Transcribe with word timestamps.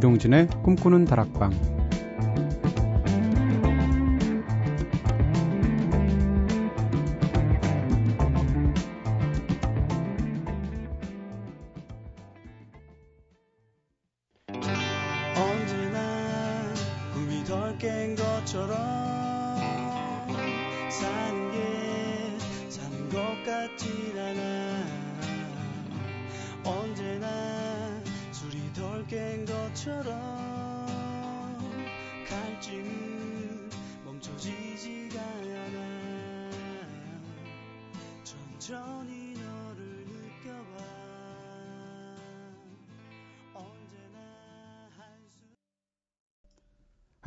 이동진의 0.00 0.48
꿈꾸는 0.62 1.04
다락방 1.04 1.79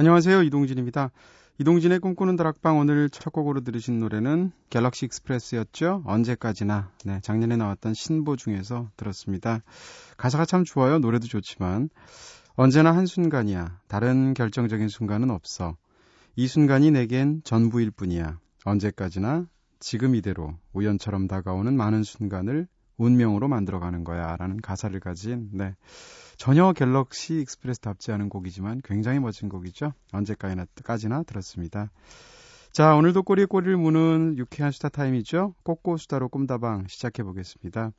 안녕하세요. 0.03 0.43
이동진입니다. 0.43 1.12
이동진의 1.59 2.00
꿈꾸는 2.00 2.36
다락방 2.36 2.77
오늘 2.77 3.09
첫 3.09 3.31
곡으로 3.31 3.61
들으신 3.61 4.02
노래는 4.02 4.52
갤럭시 4.69 5.05
익스프레스였죠. 5.05 6.03
언제까지나. 6.05 6.91
네, 7.05 7.22
작년에 7.22 7.55
나왔던 7.55 7.94
신보 7.94 8.36
중에서 8.36 8.89
들었습니다. 8.97 9.61
가사가 10.17 10.44
참 10.44 10.66
좋아요. 10.66 11.00
노래도 11.00 11.27
좋지만 11.27 11.89
언제나 12.55 12.94
한순간이야. 12.94 13.80
다른 13.88 14.33
결정적인 14.33 14.89
순간은 14.89 15.31
없어. 15.31 15.77
이 16.36 16.47
순간이 16.47 16.92
내겐 16.92 17.39
전부일 17.45 17.92
뿐이야. 17.92 18.39
언제까지나 18.66 19.47
지금 19.80 20.16
이대로 20.16 20.53
우연처럼 20.73 21.30
다가오는 21.30 21.77
많은 21.77 22.03
순간을 22.03 22.67
운명으로 22.97 23.47
만들어가는 23.47 24.03
거야. 24.03 24.36
라는 24.38 24.58
가사를 24.61 24.97
가진, 24.99 25.49
네. 25.52 25.75
전혀 26.38 26.73
갤럭시 26.73 27.39
익스프레스답지 27.41 28.11
않은 28.11 28.30
곡이지만 28.30 28.81
굉장히 28.83 29.19
멋진 29.19 29.49
곡이죠. 29.49 29.94
언제까지나 30.11 31.23
들었습니다. 31.23 31.91
자, 32.71 32.95
오늘도 32.95 33.23
꼬리에 33.23 33.45
꼬리를 33.45 33.77
무는 33.77 34.36
유쾌한 34.38 34.71
수다 34.71 34.89
타임이죠. 34.89 35.53
꼬꼬 35.64 35.97
수다로 35.97 36.30
꿈다방 36.30 36.88
시작해 36.88 37.21
보겠습니다. 37.23 37.91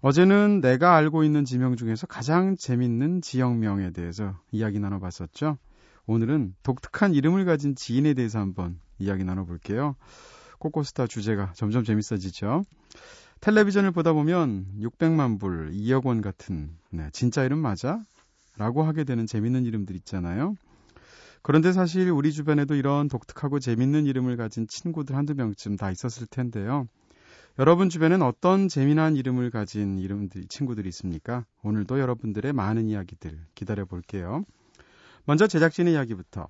어제는 0.00 0.60
내가 0.60 0.96
알고 0.96 1.24
있는 1.24 1.44
지명 1.44 1.76
중에서 1.76 2.06
가장 2.06 2.56
재밌는 2.56 3.22
지역명에 3.22 3.90
대해서 3.90 4.36
이야기 4.50 4.78
나눠봤었죠. 4.80 5.58
오늘은 6.06 6.54
독특한 6.62 7.14
이름을 7.14 7.44
가진 7.44 7.74
지인에 7.76 8.14
대해서 8.14 8.40
한번 8.40 8.80
이야기 8.98 9.24
나눠볼게요. 9.24 9.96
꼬꼬수다 10.58 11.06
주제가 11.08 11.52
점점 11.54 11.84
재밌어지죠. 11.84 12.64
텔레비전을 13.42 13.90
보다 13.90 14.12
보면 14.12 14.66
600만 14.78 15.40
불, 15.40 15.72
2억 15.72 16.06
원 16.06 16.22
같은 16.22 16.70
네, 16.90 17.10
진짜 17.12 17.42
이름 17.42 17.58
맞아? 17.58 17.98
라고 18.56 18.84
하게 18.84 19.02
되는 19.02 19.26
재밌는 19.26 19.64
이름들 19.64 19.96
있잖아요. 19.96 20.54
그런데 21.42 21.72
사실 21.72 22.08
우리 22.10 22.32
주변에도 22.32 22.76
이런 22.76 23.08
독특하고 23.08 23.58
재밌는 23.58 24.06
이름을 24.06 24.36
가진 24.36 24.68
친구들 24.68 25.16
한두 25.16 25.34
명쯤 25.34 25.76
다 25.76 25.90
있었을 25.90 26.28
텐데요. 26.28 26.86
여러분 27.58 27.88
주변엔 27.88 28.22
어떤 28.22 28.68
재미난 28.68 29.16
이름을 29.16 29.50
가진 29.50 29.98
이름들, 29.98 30.46
친구들이 30.48 30.88
있습니까? 30.90 31.44
오늘도 31.64 31.98
여러분들의 31.98 32.52
많은 32.52 32.88
이야기들 32.88 33.44
기다려 33.56 33.86
볼게요. 33.86 34.44
먼저 35.24 35.48
제작진의 35.48 35.94
이야기부터. 35.94 36.46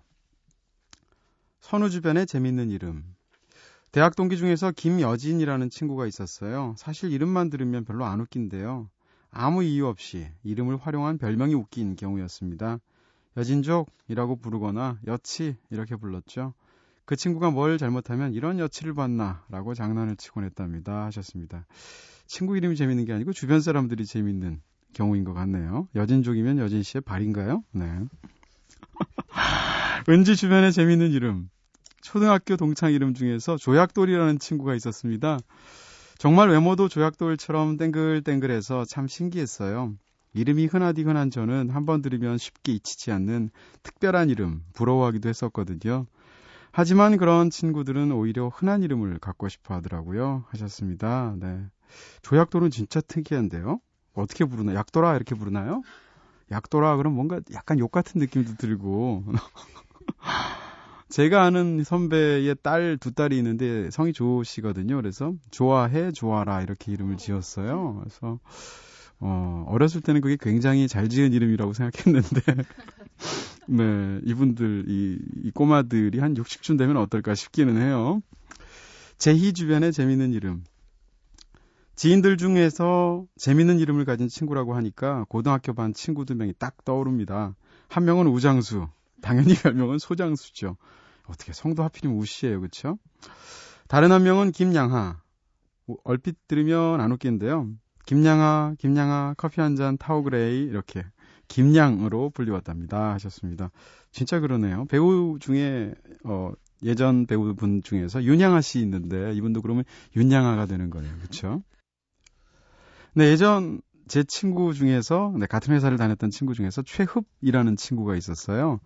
선우 1.60 1.88
주변의 1.88 2.26
재밌는 2.26 2.70
이름. 2.70 3.02
대학 3.92 4.16
동기 4.16 4.38
중에서 4.38 4.72
김여진이라는 4.72 5.68
친구가 5.68 6.06
있었어요. 6.06 6.74
사실 6.78 7.12
이름만 7.12 7.50
들으면 7.50 7.84
별로 7.84 8.06
안 8.06 8.20
웃긴데요. 8.20 8.88
아무 9.30 9.62
이유 9.62 9.86
없이 9.86 10.26
이름을 10.44 10.78
활용한 10.78 11.18
별명이 11.18 11.54
웃긴 11.54 11.94
경우였습니다. 11.94 12.78
여진족이라고 13.36 14.36
부르거나 14.36 14.98
여치 15.06 15.56
이렇게 15.68 15.96
불렀죠. 15.96 16.54
그 17.04 17.16
친구가 17.16 17.50
뭘 17.50 17.76
잘못하면 17.76 18.32
이런 18.32 18.58
여치를 18.58 18.94
봤나 18.94 19.44
라고 19.50 19.74
장난을 19.74 20.16
치곤 20.16 20.44
했답니다 20.44 21.04
하셨습니다. 21.04 21.66
친구 22.26 22.56
이름이 22.56 22.76
재밌는 22.76 23.04
게 23.04 23.12
아니고 23.12 23.34
주변 23.34 23.60
사람들이 23.60 24.06
재밌는 24.06 24.62
경우인 24.94 25.24
것 25.24 25.34
같네요. 25.34 25.88
여진족이면 25.94 26.58
여진 26.58 26.82
씨의 26.82 27.02
발인가요? 27.02 27.62
네. 27.72 27.84
왠지 30.08 30.34
주변에 30.34 30.70
재밌는 30.70 31.10
이름. 31.10 31.50
초등학교 32.02 32.56
동창 32.56 32.92
이름 32.92 33.14
중에서 33.14 33.56
조약돌이라는 33.56 34.38
친구가 34.38 34.74
있었습니다. 34.74 35.38
정말 36.18 36.50
외모도 36.50 36.88
조약돌처럼 36.88 37.76
땡글땡글해서 37.78 38.84
참 38.84 39.08
신기했어요. 39.08 39.94
이름이 40.34 40.66
흔하디 40.66 41.02
흔한 41.02 41.30
저는 41.30 41.70
한 41.70 41.84
번 41.86 42.00
들으면 42.02 42.38
쉽게 42.38 42.72
잊히지 42.72 43.12
않는 43.12 43.50
특별한 43.82 44.30
이름, 44.30 44.62
부러워하기도 44.74 45.28
했었거든요. 45.28 46.06
하지만 46.72 47.18
그런 47.18 47.50
친구들은 47.50 48.12
오히려 48.12 48.48
흔한 48.48 48.82
이름을 48.82 49.18
갖고 49.18 49.48
싶어 49.48 49.74
하더라고요. 49.74 50.44
하셨습니다. 50.48 51.34
네. 51.38 51.64
조약돌은 52.22 52.70
진짜 52.70 53.00
특이한데요. 53.02 53.80
어떻게 54.14 54.44
부르나? 54.46 54.74
약돌아 54.74 55.14
이렇게 55.16 55.34
부르나요? 55.34 55.82
약돌아 56.50 56.96
그럼 56.96 57.14
뭔가 57.14 57.40
약간 57.52 57.78
욕 57.78 57.90
같은 57.92 58.20
느낌도 58.20 58.54
들고 58.56 59.24
제가 61.12 61.42
아는 61.42 61.84
선배의 61.84 62.56
딸 62.62 62.96
두 62.96 63.12
딸이 63.12 63.36
있는데 63.36 63.90
성이 63.90 64.14
좋으시거든요. 64.14 64.96
그래서 64.96 65.34
좋아해, 65.50 66.10
좋아라 66.10 66.62
이렇게 66.62 66.90
이름을 66.90 67.18
지었어요. 67.18 68.00
그래서 68.00 68.38
어, 69.20 69.66
어렸을 69.68 70.00
때는 70.00 70.22
그게 70.22 70.38
굉장히 70.40 70.88
잘 70.88 71.10
지은 71.10 71.34
이름이라고 71.34 71.74
생각했는데 71.74 72.40
네, 73.68 74.20
이분들 74.24 74.86
이, 74.88 75.18
이 75.44 75.50
꼬마들이 75.50 76.18
한 76.18 76.32
60쯤 76.32 76.78
되면 76.78 76.96
어떨까 76.96 77.34
싶기는 77.34 77.76
해요. 77.76 78.22
제희 79.18 79.52
주변에 79.52 79.90
재밌는 79.90 80.32
이름. 80.32 80.64
지인들 81.94 82.38
중에서 82.38 83.26
재밌는 83.36 83.80
이름을 83.80 84.06
가진 84.06 84.28
친구라고 84.28 84.74
하니까 84.76 85.26
고등학교 85.28 85.74
반 85.74 85.92
친구 85.92 86.24
두 86.24 86.34
명이 86.34 86.54
딱 86.58 86.86
떠오릅니다. 86.86 87.54
한 87.88 88.04
명은 88.06 88.28
우장수, 88.28 88.88
당연히 89.20 89.54
별명은 89.54 89.98
소장수죠. 89.98 90.78
어떻게 91.26 91.52
성도 91.52 91.82
하필이면 91.82 92.18
우씨예요, 92.18 92.60
그렇죠? 92.60 92.98
다른 93.88 94.12
한 94.12 94.22
명은 94.22 94.52
김양하. 94.52 95.20
얼핏 96.04 96.36
들으면 96.48 97.00
안 97.00 97.12
웃긴데요. 97.12 97.68
김양하, 98.06 98.74
김양하, 98.78 99.34
커피 99.36 99.60
한 99.60 99.76
잔, 99.76 99.96
타오 99.96 100.19
그래 100.19 100.64
이렇게 100.64 101.04
김양으로 101.48 102.30
불리웠답니다 102.30 103.12
하셨습니다. 103.14 103.70
진짜 104.10 104.40
그러네요. 104.40 104.86
배우 104.86 105.38
중에 105.38 105.94
어 106.24 106.52
예전 106.82 107.26
배우분 107.26 107.82
중에서 107.82 108.24
윤양하 108.24 108.60
씨 108.60 108.80
있는데 108.80 109.32
이분도 109.34 109.62
그러면 109.62 109.84
윤양하가 110.16 110.66
되는 110.66 110.90
거예요. 110.90 111.12
그렇죠? 111.18 111.62
네, 113.14 113.30
예전 113.30 113.80
제 114.12 114.22
친구 114.24 114.74
중에서 114.74 115.32
네, 115.38 115.46
같은 115.46 115.72
회사를 115.72 115.96
다녔던 115.96 116.28
친구 116.28 116.52
중에서 116.52 116.82
최흡이라는 116.82 117.76
친구가 117.76 118.14
있었어요. 118.14 118.78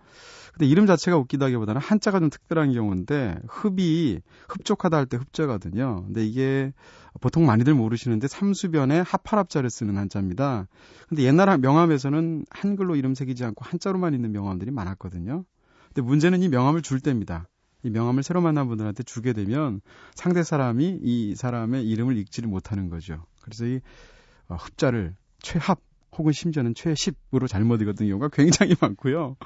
근데 0.52 0.66
이름 0.66 0.86
자체가 0.86 1.16
웃기다기보다는 1.16 1.80
한자가 1.80 2.20
좀 2.20 2.30
특별한 2.30 2.72
경우인데 2.72 3.34
흡이 3.48 4.20
흡족하다 4.48 4.96
할 4.96 5.06
때 5.06 5.16
흡자거든요. 5.16 6.04
근데 6.04 6.24
이게 6.24 6.72
보통 7.20 7.44
많이들 7.44 7.74
모르시는데 7.74 8.28
삼수변에 8.28 9.00
합할합자를 9.00 9.68
쓰는 9.68 9.96
한자입니다. 9.96 10.68
근데 11.08 11.24
옛날 11.24 11.58
명함에서는 11.58 12.44
한글로 12.48 12.94
이름 12.94 13.16
새기지 13.16 13.44
않고 13.46 13.64
한자로만 13.64 14.14
있는 14.14 14.30
명함들이 14.30 14.70
많았거든요. 14.70 15.44
근데 15.88 16.02
문제는 16.02 16.40
이 16.40 16.48
명함을 16.48 16.82
줄 16.82 17.00
때입니다. 17.00 17.48
이 17.82 17.90
명함을 17.90 18.22
새로 18.22 18.40
만난 18.42 18.68
분들한테 18.68 19.02
주게 19.02 19.32
되면 19.32 19.80
상대 20.14 20.44
사람이 20.44 21.00
이 21.02 21.34
사람의 21.34 21.84
이름을 21.84 22.16
읽지를 22.16 22.48
못하는 22.48 22.90
거죠. 22.90 23.26
그래서 23.42 23.66
이 23.66 23.76
어, 23.76 24.15
흡자를 24.54 25.14
최합 25.40 25.80
혹은 26.16 26.32
심지어는 26.32 26.74
최십으로 26.74 27.46
잘못 27.48 27.82
읽었던 27.82 28.06
경우가 28.08 28.28
굉장히 28.28 28.74
많고요. 28.80 29.36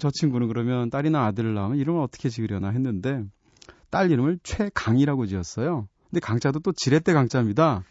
저 0.00 0.10
친구는 0.10 0.48
그러면 0.48 0.90
딸이나 0.90 1.24
아들을 1.26 1.54
낳으면 1.54 1.78
이름을 1.78 2.00
어떻게 2.00 2.28
지으려나 2.28 2.70
했는데 2.70 3.24
딸 3.90 4.10
이름을 4.10 4.38
최강이라고 4.42 5.26
지었어요. 5.26 5.86
근데 6.10 6.20
강자도 6.20 6.60
또 6.60 6.72
지렛대 6.72 7.12
강자입니다. 7.12 7.84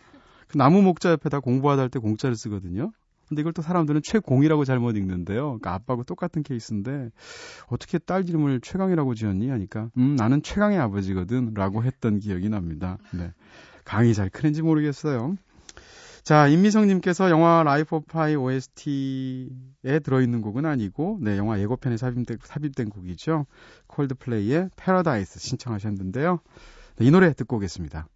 그 0.47 0.57
나무 0.57 0.81
목자 0.81 1.11
옆에다 1.11 1.39
공부하다 1.39 1.81
할 1.83 1.89
때 1.89 1.99
공자를 1.99 2.35
쓰거든요. 2.35 2.91
근데 3.29 3.41
이걸 3.41 3.53
또 3.53 3.61
사람들은 3.61 4.01
최공이라고 4.03 4.65
잘못 4.65 4.97
읽는데요. 4.97 5.43
그러니까 5.43 5.73
아빠하고 5.73 6.03
똑같은 6.03 6.43
케이스인데 6.43 7.11
어떻게 7.67 7.97
딸 7.97 8.27
이름을 8.27 8.59
최강이라고 8.61 9.13
지었니? 9.15 9.47
하니까 9.49 9.89
음 9.97 10.15
나는 10.15 10.43
최강의 10.43 10.77
아버지거든라고 10.79 11.83
했던 11.83 12.19
기억이 12.19 12.49
납니다. 12.49 12.97
네. 13.13 13.31
강이 13.85 14.13
잘 14.13 14.29
크는지 14.29 14.61
모르겠어요. 14.61 15.35
자, 16.23 16.47
임미성님께서 16.47 17.31
영화 17.31 17.63
Life 17.63 17.95
of 17.95 18.05
Pi 18.05 18.35
OST에 18.35 19.99
들어있는 20.03 20.41
곡은 20.41 20.67
아니고, 20.67 21.17
네, 21.19 21.35
영화 21.37 21.59
예고편에 21.59 21.97
삽입된, 21.97 22.37
삽입된 22.43 22.89
곡이죠. 22.89 23.47
콜드플레이의 23.87 24.69
패러다이스 24.75 25.39
신청하셨는데요. 25.39 26.39
네, 26.97 27.05
이 27.05 27.09
노래 27.09 27.33
듣고 27.33 27.55
오겠습니다. 27.55 28.07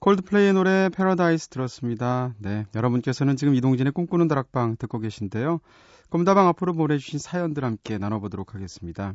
콜드플레이의 0.00 0.54
노래 0.54 0.88
패러다이스 0.88 1.48
들었습니다. 1.48 2.34
네, 2.38 2.64
여러분께서는 2.74 3.36
지금 3.36 3.54
이동진의 3.54 3.92
꿈꾸는 3.92 4.28
다락방 4.28 4.76
듣고 4.78 4.98
계신데요. 4.98 5.60
꿈다방 6.08 6.48
앞으로 6.48 6.72
보내주신 6.72 7.18
사연들 7.18 7.64
함께 7.64 7.98
나눠보도록 7.98 8.54
하겠습니다. 8.54 9.12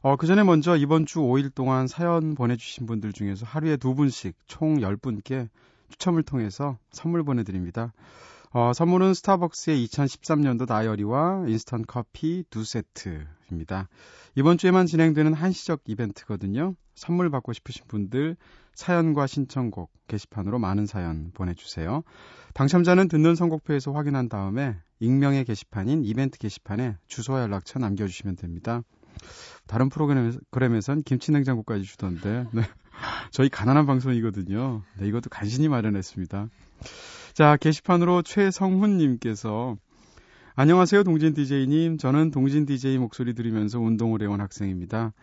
어, 0.00 0.16
그 0.16 0.26
전에 0.26 0.42
먼저 0.42 0.74
이번 0.74 1.04
주 1.04 1.18
5일 1.18 1.54
동안 1.54 1.86
사연 1.86 2.34
보내주신 2.34 2.86
분들 2.86 3.12
중에서 3.12 3.44
하루에 3.44 3.76
두 3.76 3.94
분씩 3.94 4.34
총 4.46 4.78
10분께 4.78 5.50
추첨을 5.90 6.22
통해서 6.22 6.78
선물 6.92 7.22
보내드립니다. 7.22 7.92
어, 8.52 8.72
선물은 8.72 9.12
스타벅스의 9.12 9.86
2013년도 9.86 10.66
다이어리와 10.66 11.44
인스턴트 11.46 11.84
커피 11.86 12.44
두 12.48 12.64
세트입니다. 12.64 13.90
이번 14.34 14.56
주에만 14.56 14.86
진행되는 14.86 15.34
한시적 15.34 15.82
이벤트거든요. 15.84 16.74
선물 17.00 17.30
받고 17.30 17.54
싶으신 17.54 17.86
분들 17.88 18.36
사연과 18.74 19.26
신청곡 19.26 19.90
게시판으로 20.06 20.58
많은 20.58 20.84
사연 20.84 21.30
보내주세요. 21.32 22.02
당첨자는 22.52 23.08
듣는 23.08 23.34
선곡표에서 23.34 23.92
확인한 23.92 24.28
다음에 24.28 24.76
익명의 24.98 25.46
게시판인 25.46 26.04
이벤트 26.04 26.38
게시판에 26.38 26.98
주소와 27.06 27.40
연락처 27.40 27.78
남겨주시면 27.78 28.36
됩니다. 28.36 28.82
다른 29.66 29.88
프로그램에선 29.88 31.02
김치냉장고까지 31.04 31.84
주던데 31.84 32.46
네. 32.52 32.62
저희 33.32 33.48
가난한 33.48 33.86
방송이거든요. 33.86 34.82
네, 34.98 35.08
이것도 35.08 35.30
간신히 35.30 35.68
마련했습니다. 35.68 36.48
자, 37.32 37.56
게시판으로 37.56 38.20
최성훈님께서 38.20 39.78
안녕하세요, 40.54 41.04
동진 41.04 41.32
DJ님. 41.32 41.96
저는 41.96 42.30
동진 42.30 42.66
DJ 42.66 42.98
목소리 42.98 43.34
들으면서 43.34 43.80
운동을 43.80 44.20
해온 44.20 44.42
학생입니다. 44.42 45.14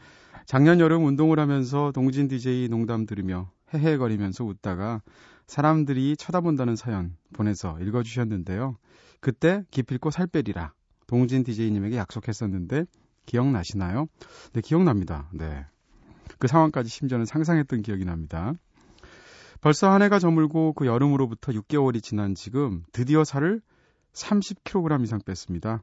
작년 0.47 0.79
여름 0.79 1.03
운동을 1.03 1.41
하면서 1.41 1.91
동진 1.91 2.29
DJ 2.29 2.69
농담 2.69 3.05
들으며 3.05 3.51
헤헤거리면서 3.73 4.45
웃다가 4.45 5.01
사람들이 5.45 6.15
쳐다본다는 6.15 6.77
사연 6.77 7.17
보내서 7.33 7.77
읽어주셨는데요. 7.81 8.77
그때 9.19 9.65
기필코 9.71 10.09
살 10.09 10.25
빼리라 10.25 10.71
동진 11.05 11.43
DJ님에게 11.43 11.97
약속했었는데 11.97 12.85
기억나시나요? 13.25 14.07
네, 14.53 14.61
기억납니다. 14.61 15.29
네. 15.33 15.65
그 16.39 16.47
상황까지 16.47 16.87
심지어는 16.87 17.25
상상했던 17.25 17.81
기억이 17.81 18.05
납니다. 18.05 18.53
벌써 19.59 19.91
한 19.91 20.01
해가 20.01 20.17
저물고 20.17 20.71
그 20.73 20.85
여름으로부터 20.85 21.51
6개월이 21.51 22.01
지난 22.01 22.35
지금 22.35 22.85
드디어 22.93 23.25
살을 23.25 23.59
30kg 24.13 25.03
이상 25.03 25.19
뺐습니다. 25.25 25.81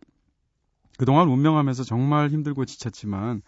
그동안 0.96 1.28
운명하면서 1.28 1.84
정말 1.84 2.30
힘들고 2.30 2.64
지쳤지만 2.64 3.42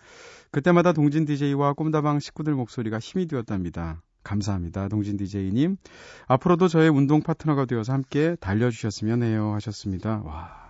그때마다 0.51 0.93
동진 0.93 1.25
DJ와 1.25 1.75
꿈다방 1.75 2.21
식구들 2.21 2.55
목소리가 2.55 2.99
힘이 2.99 3.27
되었답니다. 3.27 4.03
감사합니다. 4.23 4.89
동진 4.89 5.17
DJ님. 5.17 5.77
앞으로도 6.27 6.67
저의 6.69 6.89
운동 6.89 7.23
파트너가 7.23 7.65
되어서 7.65 7.93
함께 7.93 8.37
달려주셨으면 8.41 9.23
해요. 9.23 9.53
하셨습니다. 9.55 10.23
와. 10.25 10.67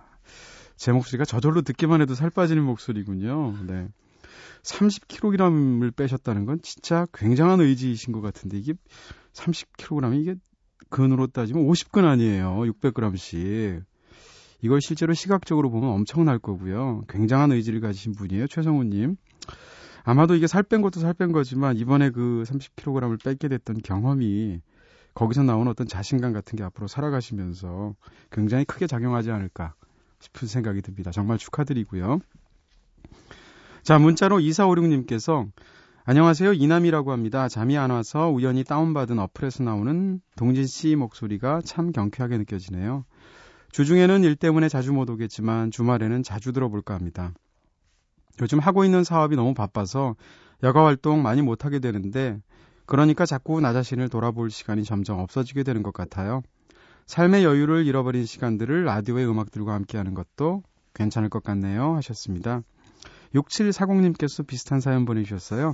제 0.75 0.91
목소리가 0.91 1.25
저절로 1.25 1.63
듣기만 1.63 2.01
해도 2.01 2.13
살 2.13 2.29
빠지는 2.29 2.63
목소리군요. 2.63 3.55
네. 3.65 3.87
30kg을 4.61 5.95
빼셨다는 5.95 6.45
건 6.45 6.59
진짜 6.61 7.07
굉장한 7.13 7.61
의지이신 7.61 8.13
것 8.13 8.21
같은데 8.21 8.57
이게 8.57 8.73
30kg 9.33 10.21
이게 10.21 10.35
근으로 10.89 11.27
따지면 11.27 11.65
50근 11.65 12.05
아니에요. 12.05 12.59
600g씩. 12.59 13.83
이걸 14.61 14.81
실제로 14.81 15.13
시각적으로 15.13 15.69
보면 15.69 15.89
엄청날 15.89 16.39
거고요. 16.39 17.03
굉장한 17.09 17.51
의지를 17.51 17.79
가지신 17.79 18.13
분이에요. 18.13 18.47
최성우님. 18.47 19.17
아마도 20.03 20.35
이게 20.35 20.47
살 20.47 20.63
뺀 20.63 20.81
것도 20.81 20.99
살 20.99 21.13
뺀 21.13 21.31
거지만 21.31 21.77
이번에 21.77 22.11
그 22.11 22.43
30kg을 22.47 23.23
뺏게 23.23 23.49
됐던 23.49 23.81
경험이 23.83 24.61
거기서 25.13 25.43
나온 25.43 25.67
어떤 25.67 25.87
자신감 25.87 26.31
같은 26.31 26.57
게 26.57 26.63
앞으로 26.63 26.87
살아가시면서 26.87 27.95
굉장히 28.31 28.65
크게 28.65 28.87
작용하지 28.87 29.31
않을까 29.31 29.73
싶은 30.19 30.47
생각이 30.47 30.81
듭니다. 30.81 31.11
정말 31.11 31.37
축하드리고요. 31.37 32.19
자, 33.83 33.99
문자로 33.99 34.39
2456님께서 34.39 35.49
안녕하세요. 36.05 36.53
이남이라고 36.53 37.11
합니다. 37.11 37.49
잠이 37.49 37.77
안 37.77 37.89
와서 37.89 38.29
우연히 38.29 38.63
다운받은 38.63 39.19
어플에서 39.19 39.63
나오는 39.63 40.21
동진 40.37 40.65
씨 40.65 40.95
목소리가 40.95 41.61
참 41.65 41.91
경쾌하게 41.91 42.37
느껴지네요. 42.37 43.03
주중에는 43.71 44.23
일 44.23 44.35
때문에 44.35 44.69
자주 44.69 44.93
못 44.93 45.09
오겠지만 45.09 45.71
주말에는 45.71 46.23
자주 46.23 46.51
들어볼까 46.51 46.93
합니다. 46.93 47.33
요즘 48.41 48.59
하고 48.59 48.85
있는 48.85 49.03
사업이 49.03 49.35
너무 49.35 49.53
바빠서 49.53 50.15
여가 50.63 50.85
활동 50.85 51.21
많이 51.21 51.41
못하게 51.41 51.79
되는데 51.79 52.39
그러니까 52.85 53.25
자꾸 53.25 53.59
나 53.59 53.73
자신을 53.73 54.09
돌아볼 54.09 54.49
시간이 54.49 54.83
점점 54.83 55.19
없어지게 55.19 55.63
되는 55.63 55.83
것 55.83 55.93
같아요. 55.93 56.41
삶의 57.05 57.43
여유를 57.43 57.85
잃어버린 57.85 58.25
시간들을 58.25 58.85
라디오의 58.85 59.29
음악들과 59.29 59.73
함께하는 59.73 60.13
것도 60.13 60.63
괜찮을 60.93 61.29
것 61.29 61.43
같네요 61.43 61.95
하셨습니다. 61.95 62.61
6740님께서 63.35 64.45
비슷한 64.45 64.79
사연 64.79 65.05
보내주셨어요. 65.05 65.73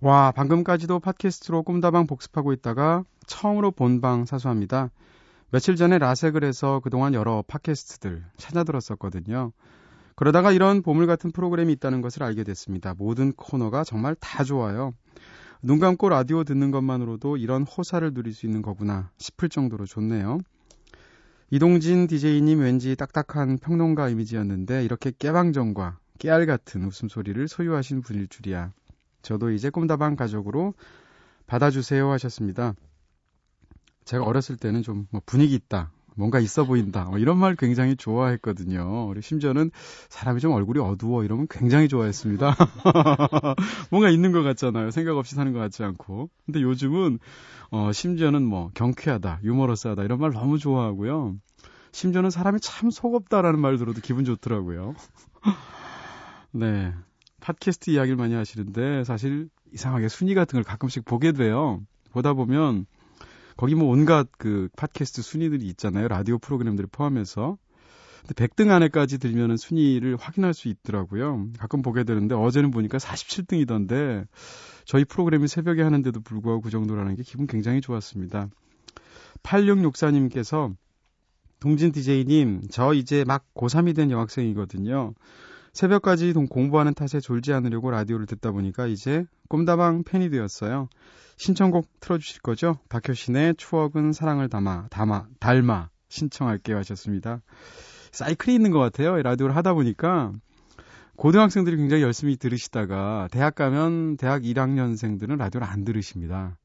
와, 0.00 0.32
방금까지도 0.32 0.98
팟캐스트로 0.98 1.62
꿈다방 1.62 2.06
복습하고 2.06 2.52
있다가 2.52 3.04
처음으로 3.26 3.70
본방 3.70 4.24
사수합니다. 4.24 4.90
며칠 5.52 5.74
전에 5.74 5.98
라섹을 5.98 6.44
해서 6.44 6.80
그동안 6.82 7.12
여러 7.14 7.42
팟캐스트들 7.46 8.24
찾아 8.36 8.62
들었었거든요. 8.62 9.52
그러다가 10.14 10.52
이런 10.52 10.82
보물 10.82 11.06
같은 11.06 11.32
프로그램이 11.32 11.72
있다는 11.72 12.02
것을 12.02 12.22
알게 12.22 12.44
됐습니다. 12.44 12.94
모든 12.96 13.32
코너가 13.32 13.84
정말 13.84 14.14
다 14.14 14.44
좋아요. 14.44 14.92
눈 15.62 15.78
감고 15.78 16.08
라디오 16.08 16.44
듣는 16.44 16.70
것만으로도 16.70 17.36
이런 17.36 17.64
호사를 17.64 18.14
누릴 18.14 18.32
수 18.32 18.46
있는 18.46 18.62
거구나 18.62 19.10
싶을 19.18 19.48
정도로 19.48 19.86
좋네요. 19.86 20.38
이동진 21.50 22.06
DJ님 22.06 22.60
왠지 22.60 22.94
딱딱한 22.94 23.58
평론가 23.58 24.08
이미지였는데 24.08 24.84
이렇게 24.84 25.10
깨방정과 25.18 25.98
깨알 26.18 26.46
같은 26.46 26.84
웃음소리를 26.84 27.48
소유하신 27.48 28.02
분일 28.02 28.28
줄이야. 28.28 28.72
저도 29.22 29.50
이제 29.50 29.68
꿈다방 29.68 30.14
가족으로 30.14 30.74
받아주세요 31.46 32.08
하셨습니다. 32.10 32.74
제가 34.10 34.24
어렸을 34.24 34.56
때는 34.56 34.82
좀 34.82 35.06
뭐 35.12 35.20
분위기 35.24 35.54
있다, 35.54 35.92
뭔가 36.16 36.40
있어 36.40 36.64
보인다, 36.64 37.04
뭐 37.04 37.18
이런 37.18 37.38
말 37.38 37.54
굉장히 37.54 37.94
좋아했거든요. 37.94 39.06
그리고 39.06 39.20
심지어는 39.20 39.70
사람이 40.08 40.40
좀 40.40 40.50
얼굴이 40.50 40.80
어두워 40.80 41.22
이러면 41.22 41.46
굉장히 41.48 41.86
좋아했습니다. 41.86 42.56
뭔가 43.92 44.10
있는 44.10 44.32
것 44.32 44.42
같잖아요. 44.42 44.90
생각 44.90 45.16
없이 45.16 45.36
사는 45.36 45.52
것 45.52 45.60
같지 45.60 45.84
않고. 45.84 46.28
근데 46.44 46.60
요즘은 46.60 47.20
어, 47.70 47.92
심지어는 47.92 48.42
뭐 48.44 48.72
경쾌하다, 48.74 49.40
유머러스하다 49.44 50.02
이런 50.02 50.18
말 50.18 50.32
너무 50.32 50.58
좋아하고요. 50.58 51.36
심지어는 51.92 52.30
사람이 52.30 52.58
참 52.60 52.90
속없다라는 52.90 53.60
말 53.60 53.78
들어도 53.78 54.00
기분 54.00 54.24
좋더라고요. 54.24 54.94
네. 56.50 56.92
팟캐스트 57.40 57.90
이야기를 57.90 58.16
많이 58.16 58.34
하시는데 58.34 59.04
사실 59.04 59.48
이상하게 59.72 60.08
순위 60.08 60.34
같은 60.34 60.56
걸 60.56 60.64
가끔씩 60.64 61.04
보게 61.04 61.30
돼요. 61.30 61.80
보다 62.10 62.34
보면 62.34 62.86
거기 63.60 63.74
뭐 63.74 63.90
온갖 63.90 64.26
그 64.38 64.70
팟캐스트 64.74 65.20
순위들이 65.20 65.66
있잖아요. 65.66 66.08
라디오 66.08 66.38
프로그램들을 66.38 66.88
포함해서. 66.90 67.58
근데 68.26 68.46
100등 68.46 68.70
안에까지 68.70 69.18
들면은 69.18 69.58
순위를 69.58 70.16
확인할 70.16 70.54
수 70.54 70.68
있더라고요. 70.68 71.48
가끔 71.58 71.82
보게 71.82 72.04
되는데 72.04 72.34
어제는 72.34 72.70
보니까 72.70 72.96
47등이던데 72.96 74.26
저희 74.86 75.04
프로그램이 75.04 75.46
새벽에 75.46 75.82
하는데도 75.82 76.22
불구하고 76.22 76.62
그 76.62 76.70
정도라는 76.70 77.16
게 77.16 77.22
기분 77.22 77.46
굉장히 77.46 77.82
좋았습니다. 77.82 78.48
8664님께서 79.42 80.74
동진 81.58 81.92
DJ님, 81.92 82.62
저 82.70 82.94
이제 82.94 83.24
막 83.26 83.44
고3이 83.52 83.94
된 83.94 84.10
여학생이거든요. 84.10 85.12
새벽까지 85.72 86.32
공부하는 86.32 86.94
탓에 86.94 87.20
졸지 87.20 87.52
않으려고 87.52 87.90
라디오를 87.90 88.26
듣다 88.26 88.50
보니까 88.50 88.86
이제 88.86 89.24
꿈다방 89.48 90.04
팬이 90.04 90.30
되었어요. 90.30 90.88
신청곡 91.36 91.88
틀어주실 92.00 92.42
거죠? 92.42 92.78
박효신의 92.88 93.54
추억은 93.56 94.12
사랑을 94.12 94.48
담아, 94.48 94.88
담아, 94.90 95.26
닮아 95.38 95.88
신청할게요 96.08 96.76
하셨습니다. 96.78 97.40
사이클이 98.12 98.54
있는 98.54 98.70
것 98.70 98.78
같아요. 98.78 99.20
라디오를 99.22 99.56
하다 99.56 99.74
보니까 99.74 100.32
고등학생들이 101.16 101.76
굉장히 101.76 102.02
열심히 102.02 102.36
들으시다가 102.36 103.28
대학 103.30 103.54
가면 103.54 104.16
대학 104.16 104.42
1학년생들은 104.42 105.36
라디오를 105.36 105.66
안 105.66 105.84
들으십니다. 105.84 106.56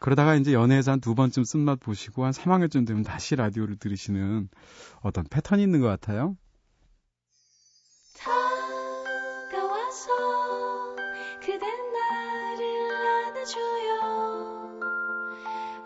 그러다가 0.00 0.34
이제 0.34 0.52
연애에서 0.52 0.92
한 0.92 1.00
두 1.00 1.14
번쯤 1.14 1.44
쓴맛 1.44 1.80
보시고 1.80 2.24
한 2.24 2.32
3학년쯤 2.32 2.86
되면 2.86 3.02
다시 3.02 3.36
라디오를 3.36 3.76
들으시는 3.76 4.48
어떤 5.00 5.24
패턴이 5.30 5.62
있는 5.62 5.80
것 5.80 5.86
같아요. 5.86 6.36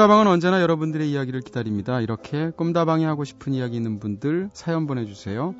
꿈다방은 0.00 0.28
언제나 0.28 0.62
여러분들의 0.62 1.10
이야기를 1.10 1.42
기다립니다. 1.42 2.00
이렇게 2.00 2.48
꿈다방이 2.56 3.04
하고 3.04 3.24
싶은 3.24 3.52
이야기 3.52 3.76
있는 3.76 3.98
분들 3.98 4.48
사연 4.54 4.86
보내주세요. 4.86 5.54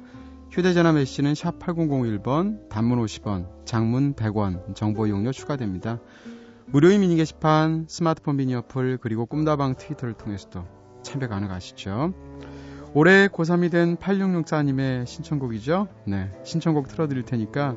휴대전화 0.51 0.93
메시는 0.93 1.35
샵 1.35 1.59
8001번, 1.59 2.71
단문 2.71 3.05
50원, 3.05 3.67
장문 3.67 4.15
100원, 4.15 4.75
정보 4.75 5.07
이용료 5.07 5.33
추가됩니다. 5.33 5.99
무료인 6.65 7.03
미니 7.03 7.17
게시판, 7.17 7.85
스마트폰 7.87 8.37
미니 8.37 8.55
어플, 8.55 9.01
그리고 9.03 9.27
꿈다방 9.27 9.75
트위터를 9.75 10.15
통해서도 10.15 10.65
참여 11.03 11.29
가능하시죠. 11.29 12.15
올해 12.95 13.29
고3이 13.29 13.71
된 13.71 13.99
8664님의 13.99 15.07
신청곡이죠. 15.07 15.87
네, 16.07 16.31
신청곡 16.45 16.89
틀어드릴 16.89 17.25
테니까 17.25 17.77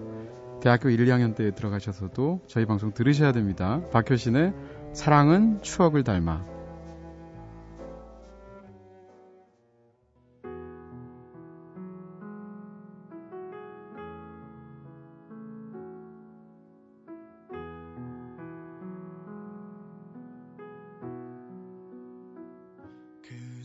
대학교 0.62 0.88
1, 0.88 1.06
2학년 1.08 1.36
때 1.36 1.54
들어가셔서도 1.54 2.40
저희 2.48 2.66
방송 2.66 2.94
들으셔야 2.94 3.34
됩니다. 3.34 3.82
박효신의 3.92 4.54
사랑은 4.94 5.62
추억을 5.62 6.06
닮아. 6.06 6.53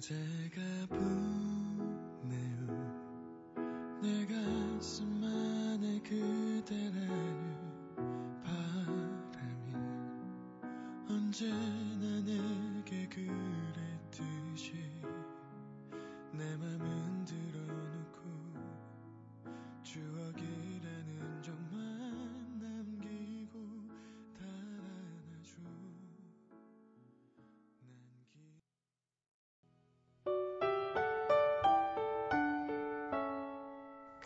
그대가 0.08 0.67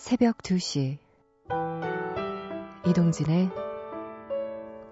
새벽 0.04 0.38
2시. 0.38 0.98
이동진의 2.88 3.50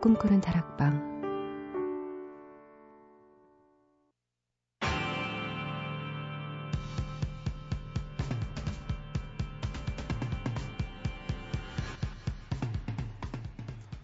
꿈꾸는 0.00 0.40
다락방. 0.40 1.10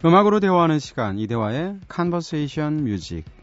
음악으로 0.04 0.40
대화하는 0.40 0.80
시간 0.80 1.20
이대화의 1.20 1.78
Conversation 1.88 2.80
Music 2.80 3.35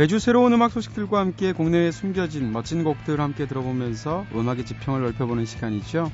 매주 0.00 0.18
새로운 0.18 0.50
음악 0.54 0.72
소식들과 0.72 1.20
함께 1.20 1.52
국내에 1.52 1.90
숨겨진 1.90 2.52
멋진 2.52 2.84
곡들 2.84 3.20
함께 3.20 3.46
들어보면서 3.46 4.24
음악의 4.34 4.64
지평을 4.64 5.02
넓혀보는 5.02 5.44
시간이죠. 5.44 6.10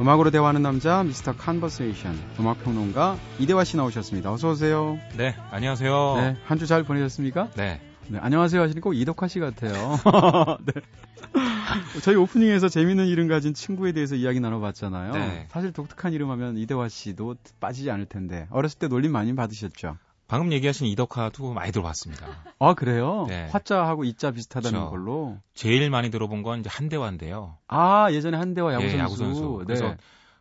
음악으로 0.00 0.32
대화하는 0.32 0.60
남자 0.60 1.04
미스터 1.04 1.36
컨버세이션 1.36 2.18
음악 2.40 2.64
평론가 2.64 3.16
이대화 3.38 3.62
씨 3.62 3.76
나오셨습니다. 3.76 4.32
어서 4.32 4.50
오세요. 4.50 4.98
네, 5.16 5.36
안녕하세요. 5.52 6.14
네, 6.16 6.36
한 6.42 6.58
주 6.58 6.66
잘 6.66 6.82
보내셨습니까? 6.82 7.50
네. 7.54 7.80
네, 8.08 8.18
안녕하세요 8.20 8.60
하시니까 8.60 8.90
이덕화 8.92 9.28
씨 9.28 9.38
같아요. 9.38 9.72
네. 10.66 10.80
저희 12.02 12.16
오프닝에서 12.16 12.68
재밌는 12.68 13.06
이름 13.06 13.28
가진 13.28 13.54
친구에 13.54 13.92
대해서 13.92 14.16
이야기 14.16 14.40
나눠봤잖아요. 14.40 15.12
네. 15.12 15.46
사실 15.52 15.72
독특한 15.72 16.12
이름 16.12 16.28
하면 16.32 16.56
이대화 16.56 16.88
씨도 16.88 17.36
빠지지 17.60 17.88
않을 17.92 18.06
텐데 18.06 18.48
어렸을 18.50 18.80
때 18.80 18.88
놀림 18.88 19.12
많이 19.12 19.32
받으셨죠? 19.36 19.96
방금 20.32 20.50
얘기하신 20.54 20.86
이덕화도 20.86 21.52
많이 21.52 21.72
들어봤습니다. 21.72 22.26
아 22.58 22.72
그래요? 22.72 23.26
네. 23.28 23.48
화자하고 23.52 24.04
이자 24.04 24.30
비슷하다는 24.30 24.78
그렇죠. 24.78 24.90
걸로. 24.90 25.36
제일 25.52 25.90
많이 25.90 26.10
들어본 26.10 26.42
건 26.42 26.60
이제 26.60 26.70
한대화인데요. 26.72 27.58
아 27.68 28.10
예전에 28.10 28.38
한대화 28.38 28.72
야구 28.72 28.84
예, 28.84 28.88
선수. 28.88 29.02
야구 29.02 29.16
선수. 29.16 29.56
네. 29.58 29.64
그래서 29.66 29.94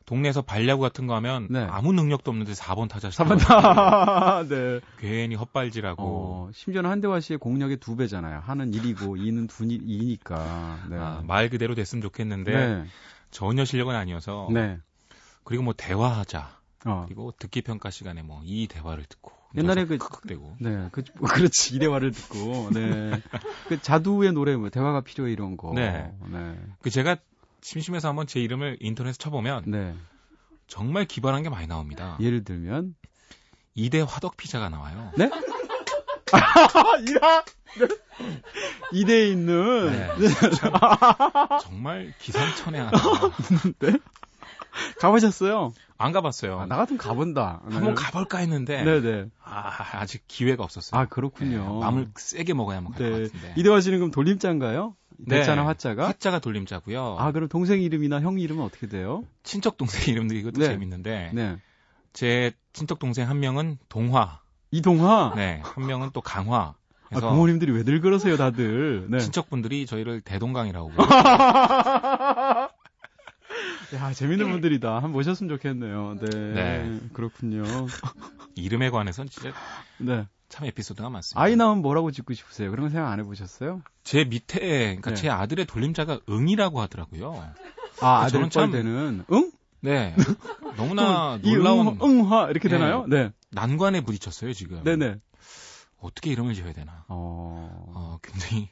동네에서 0.05 0.43
발야구 0.43 0.81
같은 0.81 1.07
거 1.07 1.15
하면 1.15 1.48
네. 1.50 1.60
아무 1.69 1.91
능력도 1.91 2.31
없는데 2.31 2.53
4번 2.53 2.88
타자 2.88 3.10
4번 3.10 3.38
타. 3.38 4.45
네. 4.48 4.79
괜히 4.98 5.36
헛발질하고. 5.36 6.01
어, 6.01 6.50
심지어는 6.53 6.89
한대화 6.89 7.19
씨의 7.19 7.39
공력의 7.39 7.75
두 7.77 7.98
배잖아요. 7.98 8.39
하는 8.45 8.71
1이고 8.71 9.17
2는 9.19 9.50
2니까. 9.50 10.89
네. 10.89 10.95
아, 10.98 11.21
말 11.27 11.50
그대로 11.50 11.75
됐으면 11.75 12.01
좋겠는데 12.01 12.51
네. 12.53 12.86
전혀 13.29 13.65
실력은 13.65 13.93
아니어서. 13.93 14.48
네. 14.53 14.77
그리고 15.43 15.63
뭐 15.63 15.74
대화하자. 15.75 16.50
어. 16.86 17.03
그리고 17.07 17.33
듣기 17.38 17.62
평가 17.62 17.89
시간에 17.89 18.21
뭐 18.24 18.39
이 18.45 18.67
대화를 18.67 19.03
듣고 19.03 19.40
옛날에 19.58 19.86
그 19.86 19.98
되고 20.27 20.55
네, 20.60 20.88
그 20.91 21.03
그렇지 21.51 21.75
이 21.75 21.79
대화를 21.79 22.12
듣고 22.12 22.70
네. 22.74 23.22
그 23.67 23.81
자두의 23.81 24.34
노래 24.34 24.55
뭐 24.55 24.70
대화가 24.70 25.01
필요해 25.01 25.31
이런 25.31 25.58
거. 25.58 25.74
네. 25.74 26.13
네. 26.31 26.55
그 26.81 26.89
제가 26.89 27.17
심심해서 27.62 28.08
한번 28.08 28.27
제 28.27 28.39
이름을 28.39 28.77
인터넷에 28.79 29.17
쳐보면 29.17 29.63
네. 29.67 29.96
정말 30.67 31.05
기발한 31.05 31.43
게 31.43 31.50
많이 31.50 31.67
나옵니다. 31.67 32.17
예를 32.22 32.43
들면 32.43 32.96
이대 33.75 34.01
화덕 34.01 34.38
피자가 34.38 34.70
나와요. 34.70 35.12
네? 35.17 35.29
이라 37.08 37.43
네. 37.77 37.88
이대에 38.93 39.29
있는 39.29 39.91
네. 39.91 40.08
정말 41.62 42.13
기상천외한 42.20 42.91
네? 43.79 43.98
가보셨어요? 45.00 45.74
안 45.98 46.12
가봤어요. 46.12 46.60
아, 46.60 46.66
나 46.66 46.78
같으면 46.78 46.98
가본다. 46.98 47.62
네. 47.68 47.75
한번 47.75 47.96
가볼까 47.96 48.40
했는데. 48.40 48.84
네네. 48.84 49.25
아, 49.44 50.00
아직 50.00 50.24
기회가 50.28 50.63
없었어요. 50.63 51.00
아, 51.00 51.06
그렇군요. 51.06 51.58
네, 51.58 51.80
마음을 51.80 52.10
세게 52.16 52.54
먹어야만 52.54 52.94
갈것 52.94 53.12
네. 53.12 53.24
같은데. 53.28 53.54
이대화 53.58 53.82
씨는 53.82 54.00
그럼 54.00 54.12
돌림자인가요? 54.12 54.96
대자나 55.30 55.62
네. 55.62 55.68
화자가? 55.68 56.08
화자가 56.08 56.40
돌림자고요. 56.40 57.18
아, 57.20 57.32
그럼 57.32 57.48
동생 57.48 57.82
이름이나 57.82 58.22
형 58.22 58.40
이름은 58.40 58.63
어떻게 58.63 58.88
돼요? 58.88 59.24
친척 59.44 59.78
동생 59.78 60.13
이름도 60.13 60.34
이것도 60.36 60.60
네. 60.62 60.68
재밌는데. 60.68 61.32
네. 61.34 61.58
제 62.13 62.54
친척 62.74 63.00
동생 63.00 63.30
한 63.30 63.40
명은 63.40 63.78
동화. 63.90 64.40
이동화? 64.72 65.34
네. 65.36 65.62
한 65.63 65.86
명은 65.86 66.10
또 66.13 66.22
강화. 66.22 66.74
아, 67.13 67.20
부모님들이 67.20 67.74
왜들 67.74 68.00
그러세요, 68.00 68.38
다들? 68.38 69.08
네. 69.10 69.20
친척분들이 69.20 69.86
저희를 69.86 70.22
대동강이라고. 70.22 70.92
야, 73.96 74.13
재밌는 74.13 74.50
분들이다. 74.51 74.94
한번 74.96 75.12
모셨으면 75.12 75.50
좋겠네요. 75.50 76.18
네. 76.22 76.30
네. 76.53 77.00
그렇군요. 77.13 77.63
이름에 78.56 78.89
관해서는 78.89 79.30
진짜. 79.30 79.51
네. 79.98 80.25
참 80.50 80.65
에피소드가 80.65 81.10
많습니다. 81.10 81.41
아이 81.41 81.56
나오면 81.56 81.82
뭐라고 81.82 82.12
짓고 82.12 82.34
싶으세요? 82.34 82.72
그런 82.72 82.88
거 82.88 82.89
생각 82.89 83.10
안 83.10 83.20
해보셨어요? 83.20 83.82
제 84.03 84.25
밑에, 84.25 84.60
그러니까 84.60 85.12
네. 85.12 85.15
제 85.15 85.30
아들의 85.30 85.65
돌림자가 85.65 86.20
응이라고 86.30 86.82
하더라고요. 86.82 87.53
아, 88.01 88.24
아들 88.24 88.50
참 88.50 88.72
되는 88.72 89.24
응? 89.32 89.51
네. 89.80 90.15
너무나 90.75 91.39
놀라운 91.41 91.98
응, 92.01 92.32
화 92.32 92.50
이렇게 92.50 92.68
네. 92.68 92.77
되나요? 92.77 93.06
네. 93.08 93.32
난관에 93.51 94.01
부딪혔어요 94.01 94.53
지금. 94.53 94.84
네네. 94.84 95.15
어떻게 96.00 96.32
이름을 96.32 96.53
지어야 96.53 96.74
되나? 96.74 97.06
어... 97.08 97.91
어 97.94 98.18
굉장히 98.22 98.70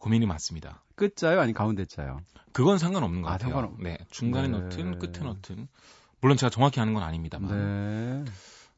고민이 0.00 0.26
많습니다. 0.26 0.82
끝자요, 0.96 1.40
아니 1.40 1.52
가운데 1.52 1.84
자요? 1.84 2.20
그건 2.52 2.78
상관없는 2.78 3.22
것 3.22 3.28
아, 3.28 3.32
같아요. 3.32 3.52
상관없... 3.52 3.80
네, 3.80 3.98
중간에 4.10 4.48
네. 4.48 4.58
넣든 4.58 4.98
끝에 4.98 5.24
넣든. 5.24 5.68
물론 6.20 6.36
제가 6.36 6.50
정확히 6.50 6.80
아는 6.80 6.94
건 6.94 7.02
아닙니다만. 7.02 8.24
네. 8.24 8.30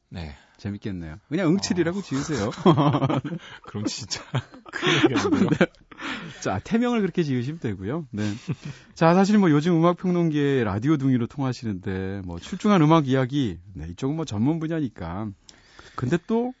네. 0.09 0.35
재밌겠네요. 0.57 1.15
그냥 1.27 1.47
응칠이라고 1.49 1.99
어... 1.99 2.01
지으세요. 2.01 2.51
그럼 3.67 3.85
진짜 3.85 4.21
큰얘기겠는데요 4.71 5.49
네. 5.49 5.65
자, 6.41 6.59
태명을 6.63 7.01
그렇게 7.01 7.23
지으시면 7.23 7.59
되고요. 7.59 8.05
네. 8.11 8.23
자, 8.93 9.13
사실 9.13 9.37
뭐 9.39 9.49
요즘 9.49 9.75
음악 9.75 9.97
평론계에 9.97 10.63
라디오 10.63 10.97
둥이로 10.97 11.27
통하시는데 11.27 12.21
뭐 12.25 12.39
출중한 12.39 12.81
음악 12.81 13.07
이야기, 13.07 13.59
네, 13.73 13.87
이쪽은 13.89 14.15
뭐 14.15 14.25
전문 14.25 14.59
분야니까. 14.59 15.29
근데 15.95 16.17
또 16.27 16.53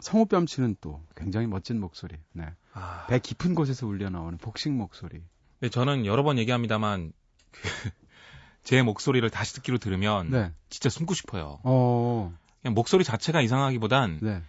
성우 0.00 0.26
뺨치는 0.26 0.76
또 0.80 1.02
굉장히 1.16 1.46
멋진 1.46 1.80
목소리. 1.80 2.16
네. 2.32 2.46
아... 2.72 3.06
배 3.08 3.18
깊은 3.18 3.54
곳에서 3.54 3.86
울려 3.86 4.10
나오는 4.10 4.38
복식 4.38 4.72
목소리. 4.72 5.22
네, 5.60 5.68
저는 5.68 6.06
여러 6.06 6.22
번 6.22 6.38
얘기합니다만 6.38 7.12
그, 7.50 7.60
제 8.62 8.82
목소리를 8.82 9.28
다시 9.30 9.54
듣기로 9.54 9.78
들으면 9.78 10.30
네. 10.30 10.52
진짜 10.68 10.88
숨고 10.88 11.14
싶어요. 11.14 11.58
어... 11.64 12.32
그냥 12.62 12.74
목소리 12.74 13.04
자체가 13.04 13.40
이상하기보단 13.40 14.18
네. 14.22 14.42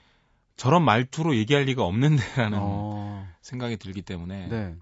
저런 0.57 0.83
말투로 0.83 1.35
얘기할 1.35 1.63
리가 1.63 1.83
없는데라는 1.83 2.57
어... 2.61 3.27
생각이 3.41 3.77
들기 3.77 4.01
때문에. 4.01 4.47
네. 4.47 4.75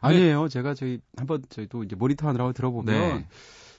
아니에요. 0.00 0.48
제가 0.48 0.74
저희 0.74 1.00
한번 1.16 1.42
저희도 1.48 1.84
이제 1.84 1.96
모니터 1.96 2.28
하느라고 2.28 2.52
들어보면 2.52 3.18
네. 3.18 3.26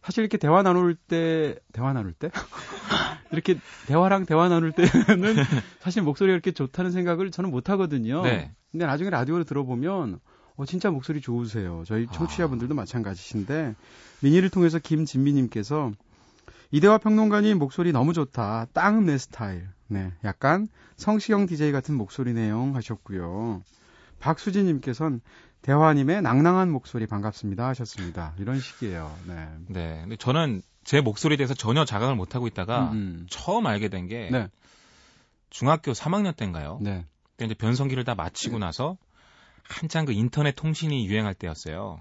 사실 0.02 0.22
이렇게 0.22 0.38
대화 0.38 0.62
나눌 0.64 0.96
때 0.96 1.56
대화 1.72 1.94
나눌 1.94 2.14
때 2.14 2.30
이렇게 3.32 3.58
대화랑 3.88 4.26
대화 4.26 4.50
나눌 4.50 4.72
때는 4.72 4.86
사실 5.80 6.02
목소리가 6.02 6.34
이렇게 6.34 6.52
좋다는 6.52 6.92
생각을 6.92 7.32
저는 7.32 7.52
못 7.52 7.70
하거든요. 7.70 8.22
네. 8.24 8.52
근데 8.72 8.86
나중에 8.86 9.10
라디오를 9.10 9.46
들어보면 9.46 10.20
어 10.58 10.66
진짜 10.66 10.90
목소리 10.92 11.22
좋으세요. 11.22 11.84
저희 11.86 12.08
청취자분들도 12.08 12.74
아... 12.74 12.76
마찬가지신데 12.76 13.76
미니를 14.22 14.50
통해서 14.50 14.80
김진미님께서 14.80 15.92
이대화 16.72 16.98
평론가님 16.98 17.58
목소리 17.58 17.92
너무 17.92 18.14
좋다. 18.14 18.68
딱내 18.74 19.18
스타일. 19.18 19.68
네, 19.88 20.12
약간 20.24 20.68
성시경 20.98 21.46
DJ 21.46 21.72
같은 21.72 21.96
목소리 21.96 22.34
내용 22.34 22.76
하셨고요. 22.76 23.62
박수진님께서는 24.20 25.22
대화님의 25.62 26.22
낭낭한 26.22 26.72
목소리 26.72 27.06
반갑습니다 27.08 27.68
하셨습니다. 27.68 28.34
이런 28.40 28.60
식이에요. 28.60 29.14
네. 29.28 29.48
네. 29.68 30.00
근데 30.02 30.16
저는 30.16 30.62
제 30.86 31.02
목소리에 31.02 31.36
대해서 31.36 31.54
전혀 31.54 31.84
자각을 31.84 32.16
못 32.16 32.36
하고 32.36 32.48
있다가 32.48 32.92
음, 32.92 32.94
음. 32.94 33.28
처음 33.30 33.66
알게 33.66 33.90
된게 33.90 34.30
네. 34.32 34.48
중학교 35.50 35.92
3학년 35.92 36.36
때인가요? 36.38 36.80
네. 36.82 37.06
그때 37.32 37.46
이제 37.46 37.54
변성기를 37.56 38.06
다 38.06 38.16
마치고 38.16 38.60
나서 38.60 38.98
한창 39.64 40.06
그 40.06 40.14
인터넷 40.14 40.56
통신이 40.56 41.08
유행할 41.08 41.34
때였어요. 41.34 42.00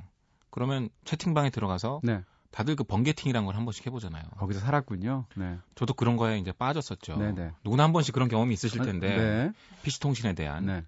그러면 0.51 0.91
채팅방에 1.05 1.51
들어가서 1.51 2.01
네. 2.05 2.21
다들 2.51 2.77
그 2.77 2.85
번개팅이라는 2.85 3.47
걸한 3.47 3.65
번씩 3.65 3.87
해보잖아요. 3.87 4.23
거기서 4.37 4.61
살았군요. 4.61 5.25
네. 5.35 5.57
저도 5.75 5.95
그런 5.95 6.17
거에 6.17 6.39
이제 6.39 6.53
빠졌었죠. 6.53 7.17
네네. 7.17 7.33
네. 7.33 7.51
누구나 7.65 7.85
한 7.85 7.93
번씩 7.93 8.13
그런 8.13 8.29
경험이 8.29 8.53
있으실 8.55 8.83
아, 8.83 8.85
텐데 8.85 9.17
네. 9.17 9.53
PC 9.83 9.99
통신에 9.99 10.35
대한. 10.35 10.67
네. 10.67 10.85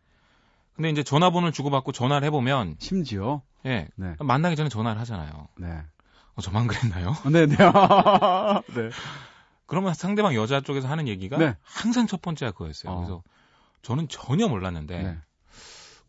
근데 0.75 0.91
이제 0.91 1.03
전화번호를 1.03 1.53
주고받고 1.53 1.93
전화를 1.93 2.27
해보면 2.27 2.77
심지어 2.79 3.41
예 3.65 3.89
네. 3.97 4.15
만나기 4.21 4.55
전에 4.55 4.69
전화를 4.69 5.01
하잖아요. 5.01 5.49
네. 5.57 5.81
어, 6.37 6.41
저만 6.41 6.67
그랬나요? 6.67 7.15
네네. 7.25 7.47
네. 7.47 7.57
네. 8.75 8.91
그러면 9.67 9.95
상대방 9.95 10.35
여자 10.35 10.61
쪽에서 10.61 10.87
하는 10.89 11.09
얘기가 11.09 11.39
네. 11.39 11.57
항상 11.63 12.07
첫 12.07 12.23
번째가 12.23 12.53
그거였어요. 12.53 12.93
어. 12.93 12.97
그래서 12.97 13.23
저는 13.83 14.09
전혀 14.09 14.47
몰랐는데 14.49 15.03
네. 15.03 15.19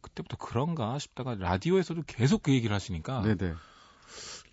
그때부터 0.02 0.38
그런가 0.38 1.00
싶다가 1.00 1.36
라디오에서도 1.36 2.04
계속 2.08 2.44
그 2.44 2.52
얘기를 2.52 2.76
하시니까 2.76 3.22
네네. 3.22 3.54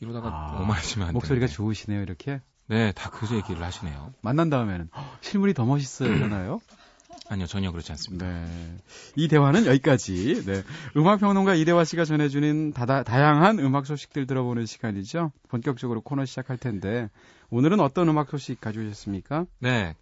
이러다가 0.01 0.29
아, 0.29 0.59
오만해지면 0.61 1.09
안 1.09 1.15
목소리가 1.15 1.47
되는데. 1.47 1.53
좋으시네요, 1.55 2.03
이렇게? 2.03 2.41
네, 2.67 2.93
다 2.93 3.11
그 3.11 3.27
얘기를 3.35 3.63
하시네요. 3.63 4.15
만난 4.23 4.49
다음에는 4.51 4.89
실물이 5.23 5.55
더 5.55 5.65
멋있어요, 5.65 6.13
이러나요? 6.15 6.61
아니요, 7.29 7.47
전혀 7.47 7.71
그렇지 7.71 7.93
않습니다. 7.93 8.27
네. 8.27 8.47
이 9.17 9.29
대화는 9.29 9.67
여기까지. 9.67 10.45
네. 10.45 10.63
음악평론가 10.97 11.55
이대화 11.55 11.85
씨가 11.85 12.05
전해주는 12.05 12.73
다다, 12.73 13.03
다양한 13.03 13.59
음악 13.59 13.87
소식들 13.87 14.27
들어보는 14.27 14.67
시간이죠. 14.67 15.33
본격적으로 15.49 16.01
코너 16.01 16.25
시작할 16.25 16.59
텐데, 16.59 17.09
오늘은 17.51 17.81
어떤 17.81 18.09
음악 18.09 18.31
소식 18.31 18.61
가져오셨습니까? 18.61 19.47
네. 19.61 19.95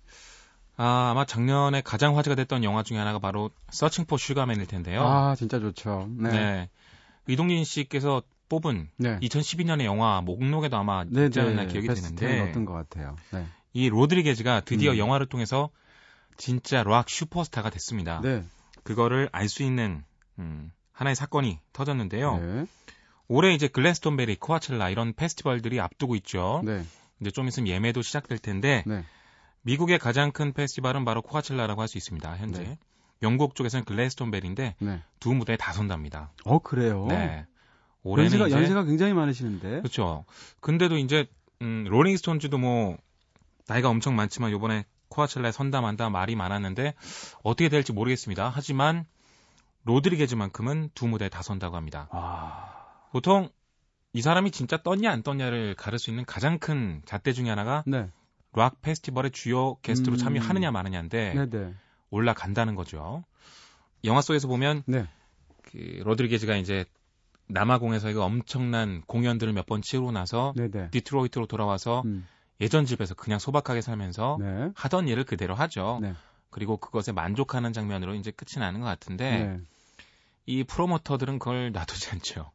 아, 0.76 1.10
아마 1.10 1.24
작년에 1.24 1.82
가장 1.82 2.16
화제가 2.16 2.34
됐던 2.34 2.64
영화 2.64 2.82
중에 2.82 2.98
하나가 2.98 3.18
바로 3.18 3.50
Searching 3.70 4.06
for 4.06 4.16
Sugar 4.16 4.41
Man일 4.41 4.66
텐데요. 4.66 5.02
아, 5.02 5.34
진짜 5.34 5.60
좋죠. 5.60 6.08
네. 6.18 6.30
네. 6.30 6.70
이동진 7.28 7.64
씨께서 7.64 8.22
뽑은 8.48 8.88
네. 8.96 9.18
2012년의 9.20 9.84
영화 9.84 10.20
목록에도 10.20 10.76
아마 10.76 11.04
네, 11.04 11.26
있지 11.26 11.40
않나 11.40 11.62
네. 11.62 11.66
기억이 11.68 11.88
되는데 11.88 12.40
어떤 12.40 12.64
것 12.64 12.72
같아요. 12.74 13.16
네. 13.32 13.46
이 13.72 13.88
로드리게즈가 13.88 14.60
드디어 14.60 14.92
음. 14.92 14.98
영화를 14.98 15.26
통해서 15.26 15.70
진짜 16.42 16.82
락 16.82 17.08
슈퍼스타가 17.08 17.70
됐습니다. 17.70 18.20
네. 18.20 18.42
그거를 18.82 19.28
알 19.30 19.48
수 19.48 19.62
있는 19.62 20.02
음, 20.40 20.72
하나의 20.90 21.14
사건이 21.14 21.60
터졌는데요. 21.72 22.38
네. 22.38 22.66
올해 23.28 23.54
이제 23.54 23.68
글래스톤베리, 23.68 24.40
코아첼라 24.40 24.90
이런 24.90 25.12
페스티벌들이 25.12 25.78
앞두고 25.78 26.16
있죠. 26.16 26.60
네. 26.64 26.82
이제 27.20 27.30
좀 27.30 27.46
있으면 27.46 27.68
예매도 27.68 28.02
시작될 28.02 28.38
텐데 28.38 28.82
네. 28.88 29.04
미국의 29.60 30.00
가장 30.00 30.32
큰 30.32 30.52
페스티벌은 30.52 31.04
바로 31.04 31.22
코아첼라라고 31.22 31.80
할 31.80 31.86
수 31.86 31.96
있습니다. 31.96 32.36
현재 32.36 32.64
네. 32.64 32.78
영국 33.22 33.54
쪽에서는 33.54 33.84
글래스톤베리인데 33.84 34.74
네. 34.80 35.02
두 35.20 35.32
무대에 35.34 35.56
다 35.56 35.72
선답니다. 35.72 36.32
어 36.44 36.58
그래요? 36.58 37.06
네. 37.08 37.46
올해는 38.02 38.32
연세가, 38.32 38.48
이제, 38.48 38.56
연세가 38.56 38.82
굉장히 38.82 39.12
많으시는데. 39.12 39.78
그렇죠. 39.78 40.24
근데도 40.58 40.96
이제 40.98 41.26
음, 41.60 41.84
롤링스톤즈도 41.88 42.58
뭐 42.58 42.98
나이가 43.68 43.90
엄청 43.90 44.16
많지만 44.16 44.50
요번에 44.50 44.84
코아첼라에 45.12 45.52
선다 45.52 45.84
만다 45.84 46.10
말이 46.10 46.34
많았는데 46.36 46.94
어떻게 47.42 47.68
될지 47.68 47.92
모르겠습니다. 47.92 48.50
하지만 48.52 49.04
로드리게즈만큼은 49.84 50.90
두 50.94 51.06
무대에 51.06 51.28
다 51.28 51.42
선다고 51.42 51.76
합니다. 51.76 52.08
아... 52.12 53.08
보통 53.12 53.48
이 54.12 54.22
사람이 54.22 54.50
진짜 54.50 54.76
떴냐 54.82 55.10
안 55.10 55.22
떴냐를 55.22 55.74
가를 55.74 55.98
수 55.98 56.10
있는 56.10 56.24
가장 56.24 56.58
큰 56.58 57.02
잣대 57.04 57.32
중에 57.32 57.48
하나가 57.48 57.82
네. 57.86 58.08
락 58.54 58.80
페스티벌의 58.82 59.30
주요 59.32 59.76
게스트로 59.82 60.16
음... 60.16 60.18
참여하느냐 60.18 60.70
마느냐인데 60.70 61.34
네네. 61.34 61.74
올라간다는 62.10 62.74
거죠. 62.74 63.24
영화 64.04 64.20
속에서 64.20 64.48
보면 64.48 64.82
네. 64.86 65.06
그 65.62 66.02
로드리게즈가 66.04 66.56
이제 66.56 66.84
남아공에서 67.48 68.10
이거 68.10 68.24
엄청난 68.24 69.02
공연들을 69.06 69.52
몇 69.52 69.66
번 69.66 69.82
치르고 69.82 70.12
나서 70.12 70.52
네네. 70.56 70.90
디트로이트로 70.90 71.46
돌아와서 71.46 72.02
음. 72.04 72.26
예전 72.60 72.84
집에서 72.84 73.14
그냥 73.14 73.38
소박하게 73.38 73.80
살면서 73.80 74.38
네. 74.40 74.70
하던 74.74 75.08
일을 75.08 75.24
그대로 75.24 75.54
하죠. 75.54 75.98
네. 76.00 76.14
그리고 76.50 76.76
그것에 76.76 77.12
만족하는 77.12 77.72
장면으로 77.72 78.14
이제 78.14 78.30
끝이 78.30 78.60
나는 78.60 78.80
것 78.80 78.86
같은데 78.86 79.46
네. 79.46 79.60
이 80.46 80.64
프로모터들은 80.64 81.38
그걸 81.38 81.72
놔두지 81.72 82.10
않죠. 82.10 82.50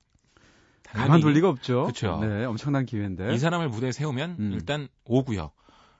가만 0.83 1.19
둘 1.19 1.33
리가 1.33 1.49
없죠. 1.49 1.83
그렇죠. 1.83 2.19
네, 2.21 2.45
엄청난 2.45 2.85
기회인데. 2.85 3.33
이 3.33 3.37
사람을 3.37 3.69
무대에 3.69 3.91
세우면 3.91 4.35
음. 4.39 4.51
일단 4.53 4.87
오고요. 5.03 5.51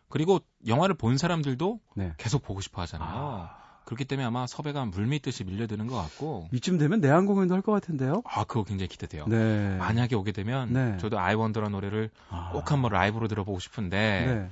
그리고 0.09 0.39
영화를 0.65 0.95
본 0.95 1.17
사람들도 1.17 1.79
네. 1.95 2.13
계속 2.17 2.41
보고 2.41 2.61
싶어 2.61 2.81
하잖아요. 2.83 3.09
아. 3.11 3.66
그렇기 3.87 4.03
때문에 4.03 4.27
아마 4.27 4.45
섭외가 4.47 4.83
물밀듯이 4.83 5.45
밀려드는 5.45 5.87
것 5.87 5.95
같고 5.95 6.49
이쯤 6.51 6.77
되면 6.77 6.99
내한 6.99 7.25
공연도 7.25 7.55
할 7.55 7.61
것 7.61 7.71
같은데요. 7.71 8.21
아 8.25 8.43
그거 8.43 8.63
굉장히 8.65 8.89
기대돼요. 8.89 9.25
네. 9.27 9.77
만약에 9.77 10.13
오게 10.15 10.33
되면 10.33 10.73
네. 10.73 10.97
저도 10.97 11.17
I 11.19 11.23
Wonder라는 11.23 11.71
노래를 11.71 12.09
아. 12.29 12.49
꼭 12.51 12.69
한번 12.71 12.91
라이브로 12.91 13.29
들어보고 13.29 13.59
싶은데 13.59 13.97
네. 13.97 14.49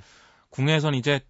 국내에선 0.50 0.94
이제 0.94 1.20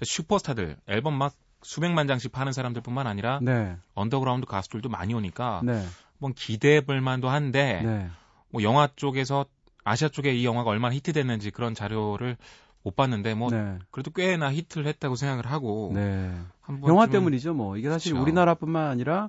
슈퍼스타들 0.00 0.76
앨범 0.86 1.14
막 1.14 1.34
수백만 1.62 2.06
장씩 2.06 2.30
파는 2.30 2.52
사람들뿐만 2.52 3.08
아니라 3.08 3.40
네. 3.42 3.76
언더그라운드 3.94 4.46
가수들도 4.46 4.88
많이 4.88 5.12
오니까 5.12 5.60
네. 5.64 5.84
뭐 6.18 6.30
기대해볼 6.34 7.00
만도 7.00 7.28
한데 7.28 7.82
네. 7.82 8.08
뭐 8.50 8.62
영화 8.62 8.88
쪽에서 8.94 9.44
아시아 9.82 10.08
쪽에 10.08 10.32
이 10.32 10.44
영화가 10.44 10.70
얼마나 10.70 10.94
히트됐는지 10.94 11.50
그런 11.50 11.74
자료를 11.74 12.36
못 12.86 12.94
봤는데 12.96 13.34
뭐 13.34 13.50
네. 13.50 13.78
그래도 13.90 14.10
꽤나 14.10 14.52
히트를 14.52 14.86
했다고 14.86 15.16
생각을 15.16 15.46
하고 15.46 15.90
네. 15.94 16.32
영화 16.86 17.06
때문이죠 17.06 17.54
뭐 17.54 17.76
이게 17.76 17.88
사실 17.88 18.12
그렇죠. 18.12 18.22
우리나라뿐만 18.22 18.86
아니라 18.86 19.28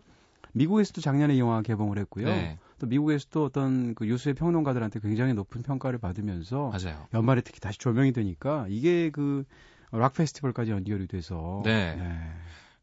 미국에서도 0.53 1.01
작년에 1.01 1.37
영화 1.39 1.61
개봉을 1.61 1.97
했고요. 1.99 2.25
네. 2.25 2.59
또 2.79 2.87
미국에서도 2.87 3.43
어떤 3.43 3.95
그 3.95 4.07
유수의 4.07 4.35
평론가들한테 4.35 4.99
굉장히 4.99 5.33
높은 5.33 5.63
평가를 5.63 5.97
받으면서 5.99 6.71
맞아요. 6.71 7.07
연말에 7.13 7.41
특히 7.41 7.59
다시 7.59 7.79
조명이 7.79 8.11
되니까 8.13 8.65
이게 8.69 9.09
그 9.09 9.43
락 9.91 10.13
페스티벌까지 10.13 10.71
연결이 10.71 11.07
돼서 11.07 11.61
네. 11.63 11.95
네. 11.95 12.19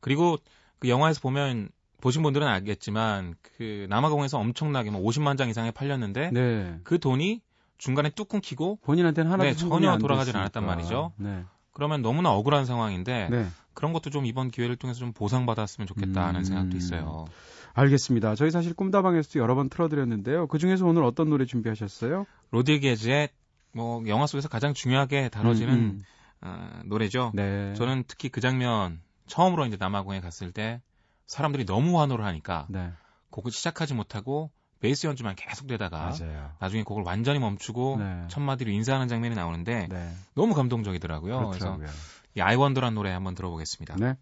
그리고 0.01 0.39
그 0.79 0.89
영화에서 0.89 1.21
보면 1.21 1.69
보신 2.01 2.23
분들은 2.23 2.47
알겠지만 2.47 3.35
그 3.57 3.87
남아공에서 3.89 4.39
엄청나게 4.39 4.91
뭐 4.91 5.03
50만 5.03 5.37
장 5.39 5.49
이상에 5.49 5.71
팔렸는데 5.71 6.31
네. 6.33 6.79
그 6.85 6.99
돈이 6.99 7.41
중간에 7.79 8.11
뚝 8.11 8.29
끊기고 8.29 8.79
본인한테는 8.83 9.31
하나도 9.31 9.51
네, 9.51 9.57
전혀 9.57 9.91
안 9.91 9.99
돌아가질. 9.99 10.37
않았단 10.37 10.65
말이죠. 10.65 11.13
네. 11.17 11.45
그러면 11.73 12.03
너무나 12.03 12.31
억울한 12.33 12.67
상황인데 12.67 13.29
네. 13.31 13.47
그런 13.75 13.93
것도 13.93 14.11
좀 14.11 14.27
이번 14.27 14.51
기회를 14.51 14.77
통해서 14.77 15.01
좀 15.01 15.13
보상받았으면 15.13 15.87
좋겠다 15.87 16.27
하는 16.27 16.41
음. 16.41 16.45
생각도 16.45 16.77
있어요. 16.77 17.27
알겠습니다. 17.75 18.37
저희 18.37 18.53
사실 18.53 18.73
꿈다방에서도 18.75 19.41
여러 19.41 19.57
번 19.57 19.69
틀어드렸는데요. 19.69 20.47
그 20.47 20.59
중에서 20.59 20.87
오늘 20.87 21.03
어떤 21.03 21.29
노래 21.29 21.45
준비하셨어요? 21.45 22.25
로드리게즈의 22.53 23.31
뭐 23.73 24.07
영화 24.07 24.27
속에서 24.29 24.49
가장 24.49 24.73
중요하게 24.73 25.29
다뤄지는 25.31 25.75
음, 25.75 26.03
어, 26.43 26.81
노래죠. 26.85 27.33
음. 27.35 27.37
네. 27.37 27.75
저는 27.75 28.05
특히 28.07 28.29
그 28.29 28.41
장면 28.41 29.01
처음으로 29.27 29.67
이제 29.67 29.77
남아공에 29.79 30.21
갔을 30.21 30.53
때 30.53 30.81
사람들이 31.27 31.67
너무 31.67 32.01
환호를 32.01 32.25
하니까 32.25 32.67
네. 32.71 32.93
곡을 33.31 33.51
시작하지 33.51 33.95
못하고 33.95 34.53
베이스 34.85 35.07
연주만 35.07 35.35
계속 35.35 35.67
되다가 35.67 36.11
맞아요. 36.11 36.51
나중에 36.59 36.83
곡을 36.83 37.05
완전히 37.05 37.39
멈추고 37.39 37.97
네. 38.01 38.25
첫 38.29 38.41
마디로 38.41 38.71
인사하는 38.71 39.09
장면이 39.09 39.35
나오는데 39.35 39.89
네. 39.89 40.13
너무 40.35 40.53
감동적이더라고요. 40.53 41.39
그래서 41.49 41.79
그렇더라고요. 41.79 41.89
이 42.37 42.41
아이원더란 42.43 42.95
노래 42.95 43.11
한번 43.11 43.35
들어보겠습니다. 43.35 43.97
네. 43.97 44.15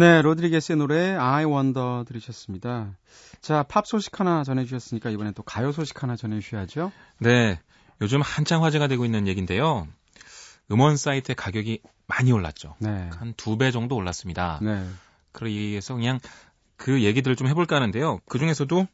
네, 0.00 0.22
로드리게스의 0.22 0.78
노래 0.78 1.14
I 1.14 1.44
Wonder 1.44 2.04
들으셨습니다. 2.06 2.96
자, 3.42 3.62
팝 3.64 3.86
소식 3.86 4.18
하나 4.18 4.44
전해주셨으니까 4.44 5.10
이번엔 5.10 5.34
또 5.34 5.42
가요 5.42 5.72
소식 5.72 6.02
하나 6.02 6.16
전해주셔야죠. 6.16 6.90
네. 7.18 7.60
요즘 8.00 8.22
한창 8.22 8.64
화제가 8.64 8.86
되고 8.88 9.04
있는 9.04 9.28
얘기인데요. 9.28 9.86
음원 10.72 10.96
사이트의 10.96 11.34
가격이 11.36 11.82
많이 12.06 12.32
올랐죠. 12.32 12.76
네. 12.78 13.10
한 13.12 13.34
두 13.36 13.58
배 13.58 13.70
정도 13.70 13.94
올랐습니다. 13.94 14.58
네. 14.62 14.88
그래서 15.32 15.92
그냥 15.94 16.18
그 16.78 17.02
얘기들을 17.02 17.36
좀 17.36 17.46
해볼까 17.48 17.76
하는데요. 17.76 18.20
그 18.26 18.38
중에서도 18.38 18.86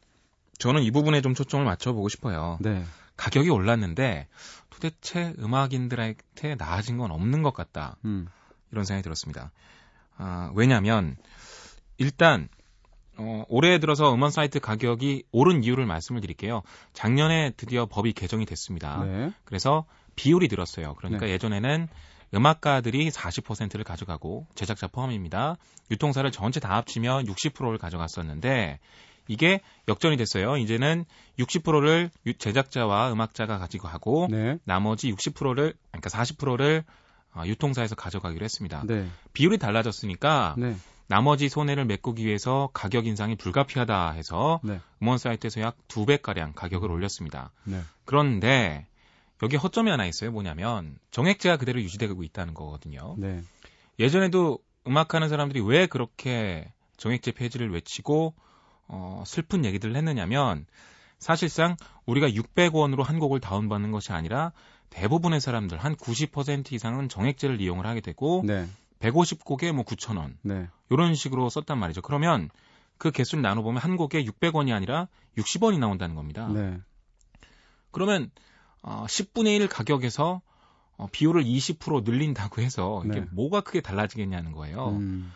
저는 0.59 0.83
이 0.83 0.91
부분에 0.91 1.21
좀 1.21 1.33
초점을 1.35 1.63
맞춰보고 1.63 2.09
싶어요. 2.09 2.57
네. 2.59 2.83
가격이 3.15 3.49
올랐는데 3.49 4.27
도대체 4.71 5.33
음악인들한테 5.39 6.55
나아진 6.57 6.97
건 6.97 7.11
없는 7.11 7.43
것 7.43 7.53
같다. 7.53 7.95
음. 8.03 8.27
이런 8.73 8.83
생각이 8.83 9.03
들었습니다. 9.03 9.51
아, 10.17 10.51
왜냐하면 10.55 11.15
일단 11.97 12.49
어, 13.17 13.43
올해 13.49 13.79
들어서 13.79 14.13
음원 14.13 14.31
사이트 14.31 14.59
가격이 14.59 15.23
오른 15.31 15.63
이유를 15.63 15.85
말씀을 15.85 16.21
드릴게요. 16.21 16.61
작년에 16.93 17.51
드디어 17.57 17.87
법이 17.87 18.13
개정이 18.13 18.45
됐습니다. 18.45 19.03
네. 19.03 19.31
그래서 19.43 19.85
비율이 20.15 20.47
늘었어요. 20.49 20.93
그러니까 20.95 21.25
네. 21.25 21.33
예전에는 21.33 21.87
음악가들이 22.33 23.09
40%를 23.09 23.83
가져가고 23.83 24.47
제작자 24.53 24.87
포함입니다. 24.87 25.57
유통사를 25.89 26.29
전체 26.31 26.59
다 26.59 26.75
합치면 26.75 27.25
60%를 27.25 27.77
가져갔었는데 27.77 28.79
이게 29.27 29.61
역전이 29.87 30.17
됐어요. 30.17 30.57
이제는 30.57 31.05
60%를 31.39 32.09
제작자와 32.37 33.11
음악자가 33.11 33.57
가지고 33.57 33.87
하고 33.87 34.27
네. 34.29 34.57
나머지 34.63 35.11
60%를 35.11 35.73
그러니까 35.91 36.09
40%를 36.09 36.83
어, 36.87 36.93
유통사에서 37.45 37.95
가져가기로 37.95 38.43
했습니다. 38.43 38.83
네. 38.87 39.07
비율이 39.33 39.57
달라졌으니까 39.57 40.55
네. 40.57 40.75
나머지 41.07 41.47
손해를 41.49 41.85
메꾸기 41.85 42.25
위해서 42.25 42.69
가격 42.73 43.07
인상이 43.07 43.35
불가피하다 43.35 44.11
해서 44.11 44.59
네. 44.63 44.79
음원 45.01 45.17
사이트에서 45.17 45.61
약 45.61 45.75
두 45.87 46.05
배 46.05 46.17
가량 46.17 46.53
가격을 46.53 46.91
올렸습니다. 46.91 47.51
네. 47.63 47.81
그런데 48.05 48.87
여기 49.43 49.55
허점이 49.55 49.89
하나 49.89 50.05
있어요. 50.05 50.31
뭐냐면 50.31 50.97
정액제가 51.11 51.57
그대로 51.57 51.81
유지되고 51.81 52.23
있다는 52.23 52.53
거거든요. 52.53 53.15
네. 53.17 53.41
예전에도 53.99 54.59
음악하는 54.87 55.29
사람들이 55.29 55.61
왜 55.61 55.85
그렇게 55.87 56.71
정액제 56.97 57.31
폐지를 57.33 57.71
외치고 57.71 58.33
어, 58.87 59.23
슬픈 59.25 59.65
얘기들을 59.65 59.95
했느냐면 59.95 60.65
사실상 61.19 61.75
우리가 62.05 62.29
600원으로 62.29 63.03
한 63.03 63.19
곡을 63.19 63.39
다운받는 63.39 63.91
것이 63.91 64.11
아니라 64.11 64.51
대부분의 64.89 65.41
사람들 65.41 65.77
한 65.77 65.95
90% 65.95 66.71
이상은 66.73 67.09
정액제를 67.09 67.61
이용을 67.61 67.85
하게 67.85 68.01
되고 68.01 68.43
네. 68.45 68.67
150곡에 68.99 69.71
뭐 69.71 69.83
9,000원 69.83 70.35
네. 70.41 70.67
이런 70.89 71.15
식으로 71.15 71.49
썼단 71.49 71.77
말이죠. 71.77 72.01
그러면 72.01 72.49
그 72.97 73.11
개수를 73.11 73.41
나눠 73.41 73.63
보면 73.63 73.81
한 73.81 73.95
곡에 73.95 74.23
600원이 74.23 74.73
아니라 74.73 75.07
60원이 75.37 75.79
나온다는 75.79 76.15
겁니다. 76.15 76.47
네. 76.47 76.79
그러면 77.91 78.31
어, 78.81 79.05
10분의 79.07 79.59
1 79.59 79.67
가격에서 79.67 80.41
어, 80.97 81.07
비율을 81.11 81.43
20% 81.43 82.03
늘린다고 82.03 82.61
해서 82.61 83.03
이게 83.05 83.19
네. 83.21 83.27
뭐가 83.31 83.61
크게 83.61 83.81
달라지겠냐는 83.81 84.51
거예요. 84.51 84.89
음. 84.89 85.31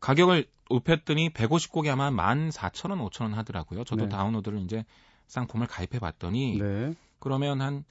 가격을 0.00 0.46
높였더니 0.68 1.30
150곡이 1.30 1.88
아마 1.88 2.10
14,000원, 2.10 3.08
5,000원 3.08 3.34
하더라고요. 3.34 3.84
저도 3.84 4.04
네. 4.04 4.08
다운로드를 4.08 4.60
이제 4.62 4.84
상품을 5.26 5.66
가입해 5.66 5.98
봤더니 5.98 6.58
네. 6.58 6.94
그러면 7.18 7.60
한 7.60 7.84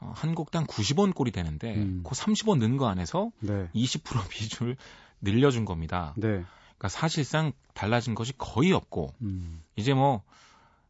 어, 0.00 0.12
한 0.16 0.34
곡당 0.34 0.66
90원 0.66 1.14
꼴이 1.14 1.30
되는데 1.30 1.74
음. 1.76 2.02
그 2.04 2.14
30원 2.14 2.58
는 2.58 2.76
거 2.76 2.88
안에서 2.88 3.30
네. 3.40 3.68
20% 3.74 4.02
비중을 4.28 4.76
늘려준 5.20 5.64
겁니다. 5.64 6.14
네. 6.16 6.44
그러니까 6.76 6.88
사실상 6.88 7.52
달라진 7.74 8.14
것이 8.14 8.32
거의 8.36 8.72
없고 8.72 9.14
음. 9.22 9.62
이제 9.76 9.94
뭐 9.94 10.22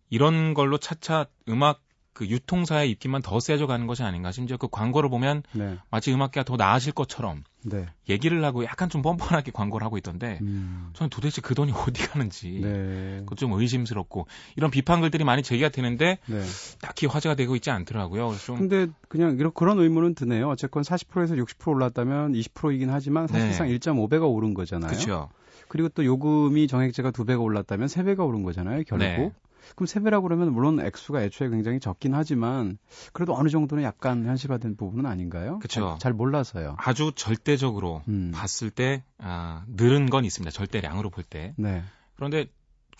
이런 0.08 0.54
걸로 0.54 0.78
차차 0.78 1.26
음악 1.48 1.82
그 2.12 2.27
유통사의 2.27 2.90
입김만 2.90 3.22
더 3.22 3.40
세져 3.40 3.66
가는 3.66 3.87
것이 3.87 4.03
아닌가. 4.03 4.33
심지어 4.33 4.57
그 4.57 4.68
광고를 4.68 5.09
보면 5.09 5.42
네. 5.53 5.79
마치 5.90 6.12
음악계가 6.12 6.44
더 6.44 6.57
나아질 6.57 6.92
것처럼 6.92 7.44
네. 7.62 7.87
얘기를 8.09 8.44
하고 8.44 8.64
약간 8.64 8.90
좀 8.90 9.01
뻔뻔하게 9.03 9.51
광고를 9.53 9.85
하고 9.85 9.96
있던데 9.96 10.38
음. 10.42 10.90
저는 10.92 11.09
도대체 11.09 11.40
그 11.40 11.55
돈이 11.55 11.72
어디 11.88 12.07
가는지 12.07 12.61
네. 12.62 13.20
그것 13.20 13.38
좀 13.38 13.53
의심스럽고 13.53 14.27
이런 14.57 14.70
비판글들이 14.70 15.25
많이 15.25 15.42
제기가 15.42 15.70
되는데 15.70 16.18
네. 16.27 16.42
딱히 16.81 17.07
화제가 17.07 17.35
되고 17.35 17.57
있지 17.57 17.70
않더라고요. 17.70 18.29
그래서 18.29 18.44
좀 18.44 18.59
근데 18.59 18.88
그냥 19.09 19.37
이런 19.38 19.53
그런 19.55 19.79
의문은 19.79 20.14
드네요. 20.14 20.48
어쨌건 20.51 20.83
40%에서 20.83 21.35
60% 21.35 21.68
올랐다면 21.68 22.33
20%이긴 22.33 22.90
하지만 22.90 23.27
사실상 23.27 23.68
네. 23.68 23.79
1.5배가 23.79 24.31
오른 24.31 24.53
거잖아요. 24.53 24.90
그렇죠. 24.90 25.31
그리고 25.68 25.88
또 25.88 26.05
요금이 26.05 26.66
정액제가 26.66 27.12
2배가 27.12 27.40
올랐다면 27.40 27.88
3배가 27.88 28.27
오른 28.27 28.42
거잖아요, 28.42 28.83
결국. 28.87 29.33
네. 29.62 29.72
그럼 29.75 29.87
3배라고 29.87 30.22
그러면 30.22 30.53
물론 30.53 30.81
액수가 30.81 31.22
애초에 31.22 31.48
굉장히 31.48 31.81
적긴 31.81 32.14
하지만 32.14 32.79
그래도 33.12 33.35
어느 33.35 33.48
정도는 33.48 33.85
약간 33.85 34.25
현실화된 34.27 34.77
부분은 34.77 35.07
아닌가요? 35.07 35.61
잘, 35.68 35.98
잘 35.98 36.12
몰라서요. 36.12 36.77
아주 36.79 37.12
절대적으로 37.14 38.03
음. 38.09 38.31
봤을 38.35 38.70
때 38.70 39.05
아, 39.18 39.64
늘은 39.68 40.11
건 40.11 40.25
있습니다. 40.25 40.51
절대량으로 40.51 41.11
볼 41.11 41.25
때. 41.25 41.55
네. 41.57 41.83
그런데 42.16 42.46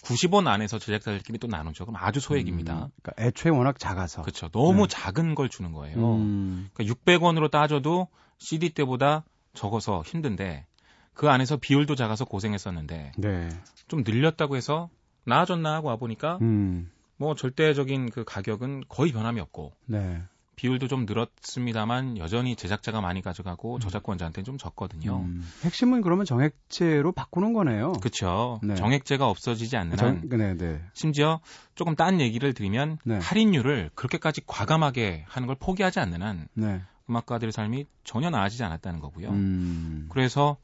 90원 0.03 0.49
안에서 0.49 0.79
제작자들끼리 0.79 1.39
또 1.39 1.47
나누죠. 1.47 1.87
그럼 1.87 1.97
아주 2.03 2.19
소액입니다. 2.21 2.75
음, 2.75 2.91
그러니까 3.03 3.23
애초에 3.23 3.51
워낙 3.51 3.79
작아서. 3.79 4.23
그렇죠. 4.23 4.49
너무 4.49 4.89
네. 4.89 4.89
작은 4.89 5.35
걸 5.35 5.49
주는 5.49 5.73
거예요. 5.73 6.17
음, 6.17 6.69
그러니까 6.75 6.95
600원으로 6.95 7.51
따져도 7.51 8.09
CD 8.39 8.71
때보다 8.71 9.25
적어서 9.55 10.03
힘든데 10.05 10.67
그 11.15 11.29
안에서 11.29 11.57
비율도 11.57 11.95
작아서 11.95 12.25
고생했었는데 12.25 13.13
네. 13.17 13.49
좀 13.87 14.03
늘렸다고 14.05 14.57
해서 14.57 14.89
나아졌나 15.25 15.75
하고 15.75 15.89
와보니까 15.89 16.39
음, 16.41 16.91
뭐 17.17 17.35
절대적인 17.35 18.11
그 18.11 18.25
가격은 18.25 18.85
거의 18.89 19.13
변함이 19.13 19.41
없고 19.41 19.73
네. 19.87 20.23
비율도 20.57 20.87
좀 20.87 21.07
늘었습니다만 21.07 22.19
여전히 22.19 22.55
제작자가 22.57 23.01
많이 23.01 23.23
가져가고 23.23 23.79
저작권자한테는 23.79 24.45
좀 24.45 24.59
적거든요. 24.59 25.21
음, 25.21 25.43
핵심은 25.63 26.03
그러면 26.03 26.25
정액제로 26.25 27.13
바꾸는 27.13 27.53
거네요. 27.53 27.93
그렇죠. 27.95 28.61
네. 28.63 28.75
정액제가 28.75 29.27
없어지지 29.29 29.77
않는 29.77 29.99
한 29.99 30.29
정, 30.29 30.39
네, 30.39 30.55
네. 30.57 30.81
심지어 30.93 31.41
조금 31.75 31.97
딴 31.97 32.21
얘기를 32.21 32.53
드리면 32.53 32.99
네. 33.05 33.19
할인율을 33.19 33.91
그렇게까지 33.95 34.43
과감하게 34.47 35.25
하는 35.27 35.47
걸 35.47 35.57
포기하지 35.59 36.01
않는 36.01 36.23
한 36.23 36.47
네. 36.55 36.83
음악가들의 37.09 37.51
삶이 37.51 37.87
전혀 38.05 38.31
나아지지 38.31 38.63
않았다는 38.63 39.01
거고요. 39.01 39.31
음, 39.31 40.07
그래서 40.11 40.59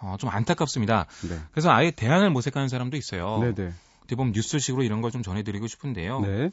어, 0.00 0.16
좀 0.18 0.28
안타깝습니다. 0.30 1.06
네. 1.28 1.38
그래서 1.50 1.70
아예 1.70 1.90
대안을 1.90 2.30
모색하는 2.30 2.68
사람도 2.68 2.96
있어요. 2.96 3.38
네, 3.40 3.54
네. 3.54 3.72
어떻게 4.04 4.16
보면 4.16 4.32
뉴스식으로 4.32 4.82
이런 4.82 5.00
걸 5.00 5.10
좀 5.10 5.22
전해드리고 5.22 5.66
싶은데요. 5.66 6.20
네. 6.20 6.50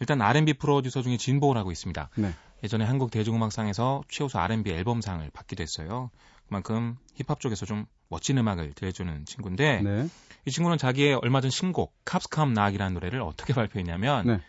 일단 0.00 0.20
R&B 0.22 0.54
프로듀서 0.54 1.02
중에 1.02 1.16
진보를 1.16 1.58
하고 1.60 1.70
있습니다. 1.72 2.08
네. 2.16 2.32
예전에 2.64 2.84
한국 2.84 3.10
대중음악상에서 3.10 4.02
최우수 4.08 4.38
R&B 4.38 4.70
앨범상을 4.70 5.28
받기도 5.32 5.62
했어요. 5.62 6.10
그만큼 6.48 6.96
힙합 7.14 7.38
쪽에서 7.40 7.66
좀 7.66 7.86
멋진 8.08 8.36
음악을 8.38 8.72
들려주는 8.72 9.24
친구인데 9.26 9.82
네. 9.82 10.08
이 10.46 10.50
친구는 10.50 10.78
자기의 10.78 11.14
얼마 11.22 11.40
전 11.40 11.50
신곡 11.50 11.94
Cops 12.04 12.28
Come 12.28 12.52
Knock이라는 12.54 12.94
노래를 12.94 13.20
어떻게 13.22 13.52
발표했냐면 13.54 14.26
네. 14.26 14.40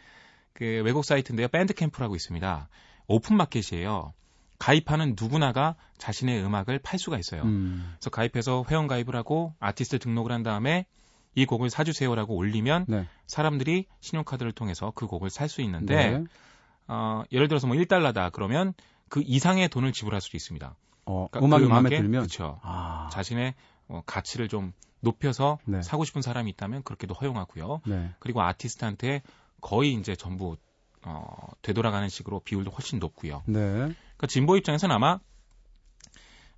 그 0.54 0.82
외국 0.86 1.06
사이트인데요. 1.06 1.48
Bandcamp라고 1.50 2.15
있습니다. 2.16 2.70
오픈 3.08 3.38
마켓이에요. 3.38 4.14
가입하는 4.58 5.16
누구나가 5.20 5.76
자신의 5.98 6.44
음악을 6.44 6.80
팔 6.80 6.98
수가 7.00 7.18
있어요. 7.20 7.42
음. 7.44 7.94
그래서 8.00 8.10
가입해서 8.10 8.66
회원 8.70 8.88
가입을 8.88 9.16
하고 9.16 9.54
아티스트 9.60 10.00
등록을 10.00 10.32
한 10.32 10.44
다음에 10.44 10.86
이 11.36 11.46
곡을 11.46 11.70
사주세요라고 11.70 12.36
올리면 12.36 12.86
네. 12.88 13.08
사람들이 13.28 13.86
신용카드를 14.02 14.52
통해서 14.52 14.91
그 14.96 15.08
곡을 15.08 15.30
살 15.30 15.48
수 15.48 15.62
있는데 15.62 15.96
네. 15.96 16.24
어, 16.88 17.24
예를 17.32 17.48
들어서 17.48 17.67
뭐 17.67 17.76
1달러다 17.78 18.32
그러면 18.32 18.74
그 19.10 19.22
이상의 19.26 19.70
돈을 19.70 19.94
지불할 19.94 20.22
수도 20.22 20.38
있습니다. 20.38 20.76
어, 21.06 21.28
그러니까 21.32 21.39
음악이 21.46 21.63
그 21.63 21.70
마음에 21.70 21.89
들면 21.89 22.24
그쵸. 22.24 22.60
아. 22.63 23.10
자신의 23.12 23.54
어, 23.88 24.02
가치를 24.06 24.48
좀 24.48 24.74
높여서 25.00 25.58
네. 25.65 25.82
사고 25.82 26.06
싶은 26.06 26.22
사람이 26.22 26.50
있다면 26.52 26.84
그렇게도 26.84 27.13
허용하고요. 27.13 27.82
네. 27.86 28.12
그리고 28.20 28.41
아티스트한테 28.41 29.22
거의 29.60 29.94
이제 29.94 30.15
전부 30.15 30.58
어, 31.04 31.48
되돌아가는 31.62 32.08
식으로 32.10 32.41
비율도 32.41 32.72
훨씬 32.72 33.00
높고요. 33.00 33.41
네. 33.46 33.62
그러니까 33.62 34.28
진보 34.28 34.56
입장에서는 34.58 34.96
아마 34.96 35.20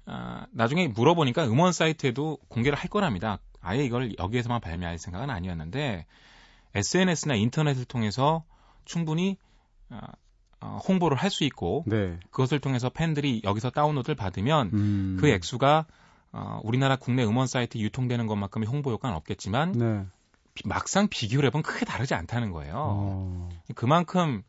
아, 0.05 0.45
나중에 0.51 0.89
물어보니까 0.89 1.45
음원 1.45 1.71
사이트에도 1.71 2.37
공개를 2.49 2.77
할 2.77 2.89
거랍니다. 2.89 3.39
아예 3.63 3.83
이걸 3.83 4.13
여기에서만 4.19 4.61
발매할 4.61 4.99
생각은 4.99 5.29
아니었는데 5.29 6.05
SNS나 6.75 7.35
인터넷을 7.35 7.85
통해서 7.85 8.43
충분히 8.85 9.37
아, 9.89 9.99
어, 10.59 10.79
홍보를 10.87 11.17
할 11.17 11.29
수 11.29 11.43
있고 11.43 11.83
네. 11.87 12.17
그것을 12.31 12.59
통해서 12.59 12.89
팬들이 12.89 13.41
여기서 13.43 13.69
다운로드를 13.69 14.15
받으면 14.15 14.69
음. 14.73 15.17
그 15.19 15.27
액수가 15.29 15.85
어, 16.31 16.59
우리나라 16.63 16.95
국내 16.95 17.23
음원 17.23 17.47
사이트 17.47 17.77
유통되는 17.77 18.27
것만큼의 18.27 18.67
홍보 18.67 18.91
효과는 18.91 19.15
없겠지만 19.17 19.71
네. 19.73 20.05
비- 20.55 20.67
막상 20.67 21.07
비교를 21.09 21.47
해보면 21.47 21.63
크게 21.63 21.85
다르지 21.85 22.13
않다는 22.15 22.51
거예요. 22.51 22.73
어. 22.77 23.49
그만큼 23.75 24.43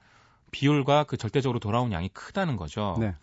비율과 0.50 1.04
그 1.04 1.16
절대적으로 1.16 1.58
돌아온 1.58 1.92
양이 1.92 2.08
크다는 2.08 2.56
거죠. 2.56 2.96
네. 3.00 3.14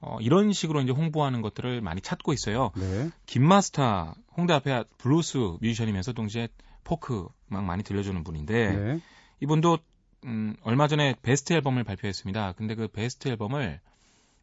어, 0.00 0.16
이런 0.20 0.52
식으로 0.52 0.80
이제 0.80 0.92
홍보하는 0.92 1.42
것들을 1.42 1.80
많이 1.82 2.00
찾고 2.00 2.32
있어요. 2.32 2.70
네. 2.76 3.10
김마스터 3.26 4.14
홍대 4.38 4.54
앞에 4.54 4.84
블루스 4.98 5.58
뮤지션이면서 5.60 6.12
동시에 6.12 6.48
포크 6.84 7.26
막 7.48 7.64
많이 7.64 7.82
들려주는 7.82 8.22
분인데 8.22 8.72
네. 8.72 9.00
이분도 9.40 9.78
음, 10.24 10.56
얼마 10.62 10.86
전에 10.86 11.16
베스트 11.22 11.52
앨범을 11.52 11.82
발표했습니다. 11.82 12.52
근데 12.52 12.76
그 12.76 12.86
베스트 12.86 13.28
앨범을 13.28 13.80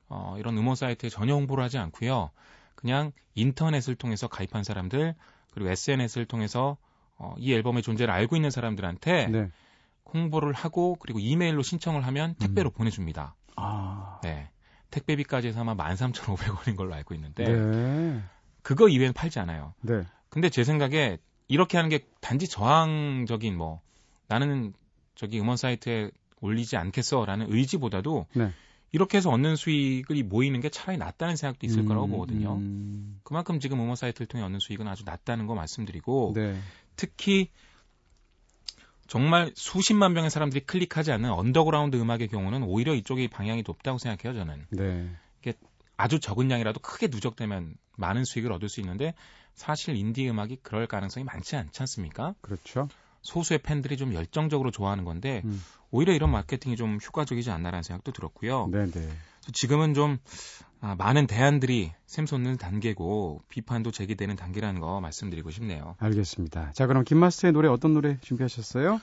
어, 0.09 0.35
이런 0.37 0.57
음원 0.57 0.75
사이트에 0.75 1.09
전혀 1.09 1.33
홍보를 1.33 1.63
하지 1.63 1.77
않고요. 1.77 2.29
그냥 2.75 3.13
인터넷을 3.35 3.95
통해서 3.95 4.27
가입한 4.27 4.65
사람들 4.65 5.15
그리고 5.53 5.69
SNS를 5.69 6.25
통해서 6.25 6.77
어, 7.17 7.33
이 7.37 7.53
앨범의 7.53 7.81
존재를 7.81 8.13
알고 8.13 8.35
있는 8.35 8.49
사람들한테 8.49 9.27
네. 9.27 9.49
홍보를 10.13 10.51
하고 10.51 10.97
그리고 10.99 11.19
이메일로 11.19 11.61
신청을 11.61 12.05
하면 12.05 12.35
택배로 12.35 12.69
보내줍니다. 12.69 13.35
아. 13.55 14.19
네. 14.23 14.49
택배비까지 14.91 15.47
해서 15.47 15.61
아마 15.61 15.73
13,500원인 15.75 16.75
걸로 16.75 16.93
알고 16.93 17.15
있는데 17.15 17.45
네. 17.45 18.21
그거 18.65 18.89
이외에는 18.89 19.13
팔지 19.13 19.37
않아요. 19.37 19.75
네. 19.81 20.01
근데 20.29 20.49
제 20.49 20.63
생각에 20.63 21.19
이렇게 21.47 21.77
하는 21.77 21.87
게 21.87 22.07
단지 22.19 22.47
저항적인 22.47 23.55
뭐 23.55 23.79
나는 24.27 24.73
저기 25.13 25.39
음원 25.39 25.55
사이트에 25.55 26.09
올리지 26.41 26.75
않겠어라는 26.75 27.53
의지보다도 27.53 28.25
네. 28.33 28.51
이렇게 28.91 29.17
해서 29.17 29.29
얻는 29.29 29.55
수익이 29.55 30.23
모이는 30.23 30.61
게 30.61 30.69
차라리 30.69 30.97
낫다는 30.97 31.35
생각도 31.35 31.67
있을 31.67 31.81
음, 31.81 31.85
거라고 31.85 32.07
보거든요. 32.07 32.55
음. 32.55 33.19
그만큼 33.21 33.59
지금 33.59 33.79
음원 33.79 33.95
사이트를 33.95 34.25
통해 34.25 34.43
얻는 34.43 34.57
수익은 34.57 34.87
아주 34.87 35.03
낮다는 35.05 35.45
거 35.45 35.53
말씀드리고 35.53 36.33
네. 36.33 36.59
특히 36.95 37.51
정말 39.05 39.51
수십만 39.53 40.13
명의 40.13 40.31
사람들이 40.31 40.65
클릭하지 40.65 41.11
않는 41.11 41.29
언더그라운드 41.29 41.97
음악의 41.97 42.29
경우는 42.29 42.63
오히려 42.63 42.95
이쪽이 42.95 43.27
방향이 43.27 43.63
높다고 43.67 43.99
생각해요, 43.99 44.39
저는. 44.39 44.65
네. 44.71 45.07
아주 45.97 46.19
적은 46.19 46.51
양이라도 46.51 46.79
크게 46.81 47.07
누적되면 47.07 47.75
많은 47.97 48.25
수익을 48.25 48.51
얻을 48.51 48.69
수 48.69 48.79
있는데 48.81 49.13
사실 49.53 49.95
인디 49.95 50.29
음악이 50.29 50.59
그럴 50.61 50.87
가능성이 50.87 51.23
많지 51.23 51.55
않지 51.55 51.81
않습니까? 51.81 52.35
그렇죠. 52.41 52.87
소수의 53.21 53.59
팬들이 53.59 53.97
좀 53.97 54.13
열정적으로 54.13 54.69
좋아하는 54.69 55.03
건데 55.03 55.41
음. 55.45 55.61
오히려 55.89 56.13
이런 56.13 56.31
마케팅이 56.31 56.75
좀 56.75 56.99
효과적이지 57.03 57.49
않나라는 57.49 57.81
생각도 57.81 58.11
들었고요. 58.11 58.67
네, 58.71 58.85
네. 58.85 59.09
지금은 59.53 59.93
좀 59.93 60.17
아, 60.81 60.95
많은 60.95 61.25
대안들이 61.25 61.91
샘솟는 62.05 62.57
단계고 62.57 63.41
비판도 63.49 63.91
제기되는 63.91 64.35
단계라는 64.35 64.81
거 64.81 65.01
말씀드리고 65.01 65.49
싶네요. 65.49 65.95
알겠습니다. 65.97 66.73
자, 66.73 66.85
그럼 66.85 67.03
김마스터의 67.03 67.53
노래 67.53 67.67
어떤 67.67 67.93
노래 67.93 68.17
준비하셨어요? 68.21 69.01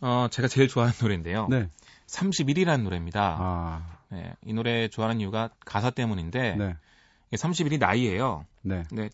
어, 0.00 0.28
제가 0.30 0.46
제일 0.46 0.68
좋아하는 0.68 0.94
노래인데요. 1.00 1.48
네. 1.50 1.68
31이라는 2.06 2.82
노래입니다. 2.82 3.36
아. 3.40 3.98
네, 4.10 4.32
이 4.44 4.52
노래 4.52 4.88
좋아하는 4.88 5.20
이유가 5.20 5.50
가사 5.64 5.90
때문인데 5.90 6.56
네. 6.56 6.76
31이 7.36 7.78
나이예요. 7.78 8.44
네. 8.62 8.84
근데 8.88 9.10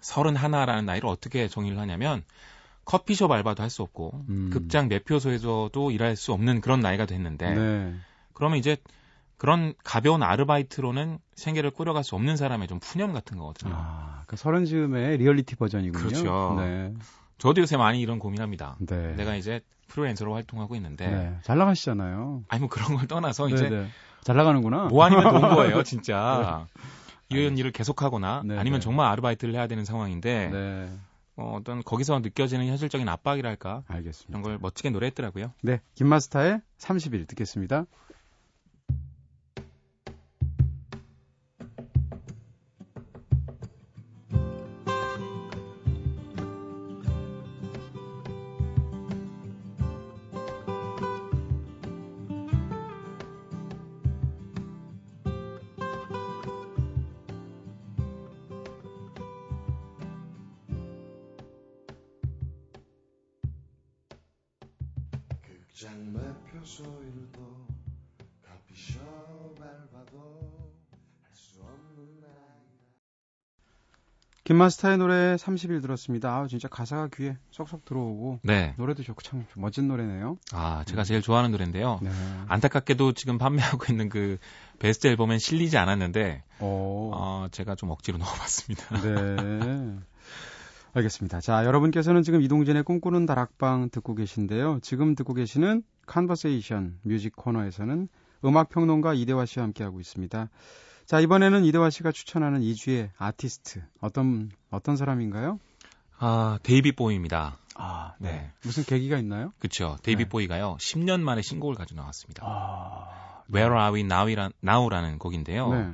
31라는 0.00 0.84
나이를 0.84 1.08
어떻게 1.08 1.48
정의를 1.48 1.78
하냐면 1.78 2.22
커피숍 2.84 3.30
알바도 3.30 3.62
할 3.62 3.70
수 3.70 3.82
없고 3.82 4.24
음. 4.28 4.50
극장 4.52 4.88
매표소에서도 4.88 5.90
일할 5.90 6.16
수 6.16 6.32
없는 6.32 6.60
그런 6.60 6.80
나이가 6.80 7.04
됐는데 7.06 7.54
네. 7.54 7.94
그러면 8.32 8.58
이제 8.58 8.76
그런 9.36 9.74
가벼운 9.84 10.22
아르바이트로는 10.22 11.18
생계를 11.34 11.70
꾸려갈 11.70 12.04
수 12.04 12.14
없는 12.14 12.36
사람의 12.36 12.68
좀 12.68 12.78
푸념 12.78 13.12
같은 13.12 13.36
거거든요. 13.38 13.74
아, 13.76 14.22
그 14.26 14.36
서른 14.36 14.64
즈음의 14.64 15.18
리얼리티 15.18 15.56
버전이군요. 15.56 16.02
그렇죠. 16.02 16.54
네. 16.58 16.94
저도 17.38 17.60
요새 17.60 17.76
많이 17.76 18.00
이런 18.00 18.18
고민합니다. 18.18 18.76
네. 18.80 19.14
내가 19.16 19.34
이제 19.36 19.60
프리랜서로 19.88 20.32
활동하고 20.34 20.74
있는데 20.76 21.06
네. 21.08 21.36
잘 21.42 21.58
나가시잖아요. 21.58 22.44
아니 22.48 22.60
뭐 22.60 22.68
그런 22.68 22.96
걸 22.96 23.06
떠나서 23.06 23.46
네, 23.46 23.54
이제 23.54 23.68
네. 23.68 23.86
잘 24.26 24.34
나가는구나. 24.36 24.86
뭐 24.86 25.04
아니면 25.04 25.22
돈 25.30 25.40
거예요, 25.54 25.84
진짜. 25.84 26.66
이런 27.28 27.56
일을 27.56 27.70
계속하거나 27.70 28.42
네, 28.44 28.58
아니면 28.58 28.80
네. 28.80 28.84
정말 28.84 29.06
아르바이트를 29.12 29.54
해야 29.54 29.68
되는 29.68 29.84
상황인데 29.84 30.48
네. 30.52 30.88
어, 31.36 31.56
어떤 31.60 31.84
거기서 31.84 32.18
느껴지는 32.18 32.66
현실적인 32.66 33.08
압박이랄까 33.08 33.84
알겠습니다. 33.86 34.30
이런 34.30 34.42
걸 34.42 34.58
멋지게 34.60 34.90
노래했더라고요. 34.90 35.52
네. 35.62 35.80
김마스터의 35.94 36.60
30일 36.78 37.28
듣겠습니다. 37.28 37.86
장 65.78 65.92
매표소 66.12 66.84
일도 66.84 67.66
커피숍 68.42 68.98
알바도 69.60 70.72
할 71.22 71.34
수 71.34 71.60
없는 71.60 72.20
나이 72.20 72.30
김마스터의 74.44 74.96
노래 74.96 75.34
30일 75.36 75.82
들었습니다. 75.82 76.34
아, 76.34 76.46
진짜 76.46 76.68
가사가 76.68 77.08
귀에 77.14 77.36
쏙쏙 77.50 77.84
들어오고 77.84 78.40
네. 78.42 78.74
노래도 78.78 79.02
좋고 79.02 79.20
참 79.22 79.44
멋진 79.54 79.86
노래네요. 79.88 80.38
아, 80.52 80.82
제가 80.86 81.04
제일 81.04 81.20
좋아하는 81.20 81.50
노래인데요. 81.50 81.98
네. 82.00 82.10
안타깝게도 82.48 83.12
지금 83.12 83.36
판매하고 83.36 83.84
있는 83.92 84.08
그 84.08 84.38
베스트 84.78 85.08
앨범엔 85.08 85.38
실리지 85.38 85.76
않았는데 85.76 86.42
오. 86.60 87.10
어, 87.12 87.48
제가 87.50 87.74
좀 87.74 87.90
억지로 87.90 88.16
넣어봤습니다. 88.18 89.00
네. 89.02 89.98
알겠습니다. 90.96 91.40
자, 91.40 91.64
여러분께서는 91.66 92.22
지금 92.22 92.40
이동진의 92.40 92.82
꿈꾸는 92.82 93.26
다락방 93.26 93.90
듣고 93.90 94.14
계신데요. 94.14 94.78
지금 94.80 95.14
듣고 95.14 95.34
계시는 95.34 95.82
Conversation 96.06 96.98
Music 97.02 97.36
코너에서는 97.36 98.08
음악 98.46 98.70
평론가 98.70 99.12
이대화 99.12 99.44
씨와 99.44 99.64
함께하고 99.66 100.00
있습니다. 100.00 100.48
자, 101.04 101.20
이번에는 101.20 101.64
이대화 101.66 101.90
씨가 101.90 102.12
추천하는 102.12 102.62
이주의 102.62 103.10
아티스트. 103.18 103.82
어떤, 104.00 104.50
어떤 104.70 104.96
사람인가요? 104.96 105.60
아, 106.18 106.58
데이비드 106.62 106.92
보위입니다. 106.92 107.58
아, 107.74 108.14
네. 108.18 108.50
무슨 108.62 108.82
계기가 108.82 109.18
있나요? 109.18 109.52
그쵸. 109.58 109.98
데이비드 110.02 110.24
네. 110.24 110.28
보위가요. 110.30 110.78
10년 110.80 111.20
만에 111.20 111.42
신곡을 111.42 111.74
가지고 111.74 112.00
나왔습니다. 112.00 112.42
아, 112.46 113.42
Where 113.52 113.78
Are 113.78 113.94
We 113.94 114.00
Now이란, 114.00 114.52
Now라는 114.64 115.18
곡인데요. 115.18 115.72
네. 115.74 115.92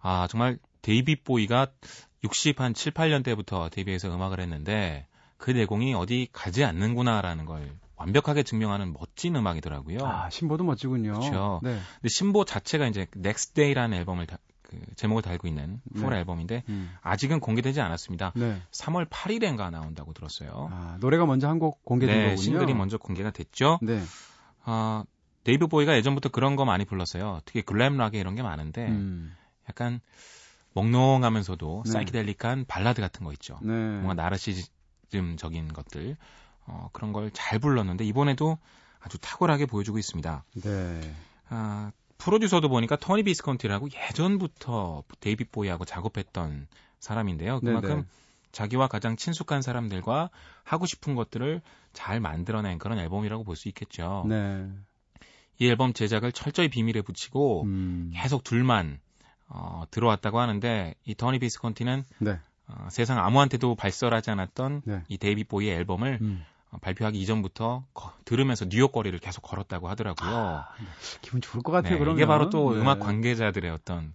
아, 0.00 0.28
정말 0.28 0.58
데이비드 0.80 1.16
보위가 1.16 1.66
60, 2.24 2.60
한 2.60 2.74
7, 2.74 2.92
8년 2.92 3.24
때부터 3.24 3.68
데뷔해서 3.68 4.14
음악을 4.14 4.40
했는데 4.40 5.06
그 5.38 5.50
내공이 5.50 5.94
어디 5.94 6.28
가지 6.32 6.64
않는구나라는 6.64 7.46
걸 7.46 7.72
완벽하게 7.96 8.42
증명하는 8.42 8.92
멋진 8.92 9.34
음악이더라고요. 9.36 9.98
아, 10.04 10.30
신보도 10.30 10.64
멋지군요. 10.64 11.12
그렇죠. 11.14 11.60
네. 11.62 11.70
근데 11.94 12.08
신보 12.08 12.44
자체가 12.44 12.86
이제 12.86 13.06
Next 13.16 13.54
Day라는 13.54 13.96
앨범을 13.98 14.26
다- 14.26 14.38
그그 14.62 14.78
제목을 14.96 15.22
달고 15.22 15.46
있는 15.48 15.80
풀 15.96 16.10
네. 16.10 16.18
앨범인데 16.18 16.62
음. 16.68 16.90
아직은 17.02 17.40
공개되지 17.40 17.80
않았습니다. 17.80 18.32
네. 18.36 18.60
3월 18.72 19.08
8일엔가 19.08 19.70
나온다고 19.70 20.12
들었어요. 20.12 20.68
아, 20.72 20.96
노래가 21.00 21.26
먼저 21.26 21.48
한 21.48 21.58
곡 21.58 21.84
공개된 21.84 22.14
네, 22.16 22.22
거군요. 22.30 22.36
싱글이 22.42 22.74
먼저 22.74 22.98
공개가 22.98 23.30
됐죠. 23.30 23.78
네. 23.82 24.00
아, 24.64 25.04
데이비드 25.44 25.66
보위가 25.66 25.96
예전부터 25.96 26.28
그런 26.30 26.54
거 26.56 26.64
많이 26.64 26.84
불렀어요. 26.84 27.40
특히 27.44 27.62
글램 27.62 27.96
락에 27.98 28.18
이런 28.18 28.34
게 28.36 28.42
많은데 28.42 28.86
음. 28.88 29.34
약간 29.68 30.00
몽롱하면서도 30.74 31.82
네. 31.86 31.90
사이키델릭한 31.92 32.64
발라드 32.66 33.00
같은 33.00 33.24
거 33.24 33.32
있죠. 33.32 33.58
네. 33.62 33.72
뭔가 33.72 34.14
나르시즘적인 34.14 35.72
것들 35.72 36.16
어, 36.66 36.88
그런 36.92 37.12
걸 37.12 37.30
잘 37.32 37.58
불렀는데 37.58 38.04
이번에도 38.04 38.58
아주 39.00 39.18
탁월하게 39.18 39.66
보여주고 39.66 39.98
있습니다. 39.98 40.44
네. 40.62 41.14
아, 41.48 41.90
프로듀서도 42.18 42.68
보니까 42.68 42.96
토니 42.96 43.24
비스컨티라고 43.24 43.88
예전부터 44.08 45.02
데이비드 45.20 45.44
보위하고 45.44 45.84
작업했던 45.84 46.68
사람인데요. 47.00 47.60
그만큼 47.60 47.90
네네. 47.90 48.04
자기와 48.52 48.86
가장 48.86 49.16
친숙한 49.16 49.60
사람들과 49.62 50.30
하고 50.62 50.86
싶은 50.86 51.14
것들을 51.16 51.62
잘 51.92 52.20
만들어낸 52.20 52.78
그런 52.78 52.98
앨범이라고 52.98 53.44
볼 53.44 53.56
수 53.56 53.68
있겠죠. 53.68 54.24
네. 54.28 54.68
이 55.58 55.68
앨범 55.68 55.92
제작을 55.92 56.32
철저히 56.32 56.68
비밀에 56.68 57.02
붙이고 57.02 57.62
음. 57.64 58.10
계속 58.14 58.44
둘만 58.44 59.00
어, 59.54 59.84
들어왔다고 59.90 60.40
하는데 60.40 60.94
이 61.04 61.14
토니 61.14 61.38
비스컨티는 61.38 62.04
네. 62.20 62.38
어, 62.68 62.88
세상 62.90 63.18
아무한테도 63.18 63.74
발설하지 63.74 64.30
않았던 64.30 64.82
네. 64.84 65.02
이 65.08 65.18
데이비드 65.18 65.44
보위의 65.44 65.74
앨범을 65.76 66.18
음. 66.22 66.44
어, 66.70 66.78
발표하기 66.80 67.20
이전부터 67.20 67.84
거- 67.92 68.12
들으면서 68.24 68.66
뉴욕 68.68 68.92
거리를 68.92 69.18
계속 69.18 69.42
걸었다고 69.42 69.88
하더라고요. 69.90 70.64
기분 71.20 71.40
좋을 71.42 71.62
것 71.62 71.70
같아요. 71.72 71.94
네, 71.94 71.98
그러면. 71.98 72.16
이게 72.18 72.26
바로 72.26 72.48
또 72.50 72.74
네. 72.74 72.80
음악 72.80 73.00
관계자들의 73.00 73.70
어떤 73.70 74.14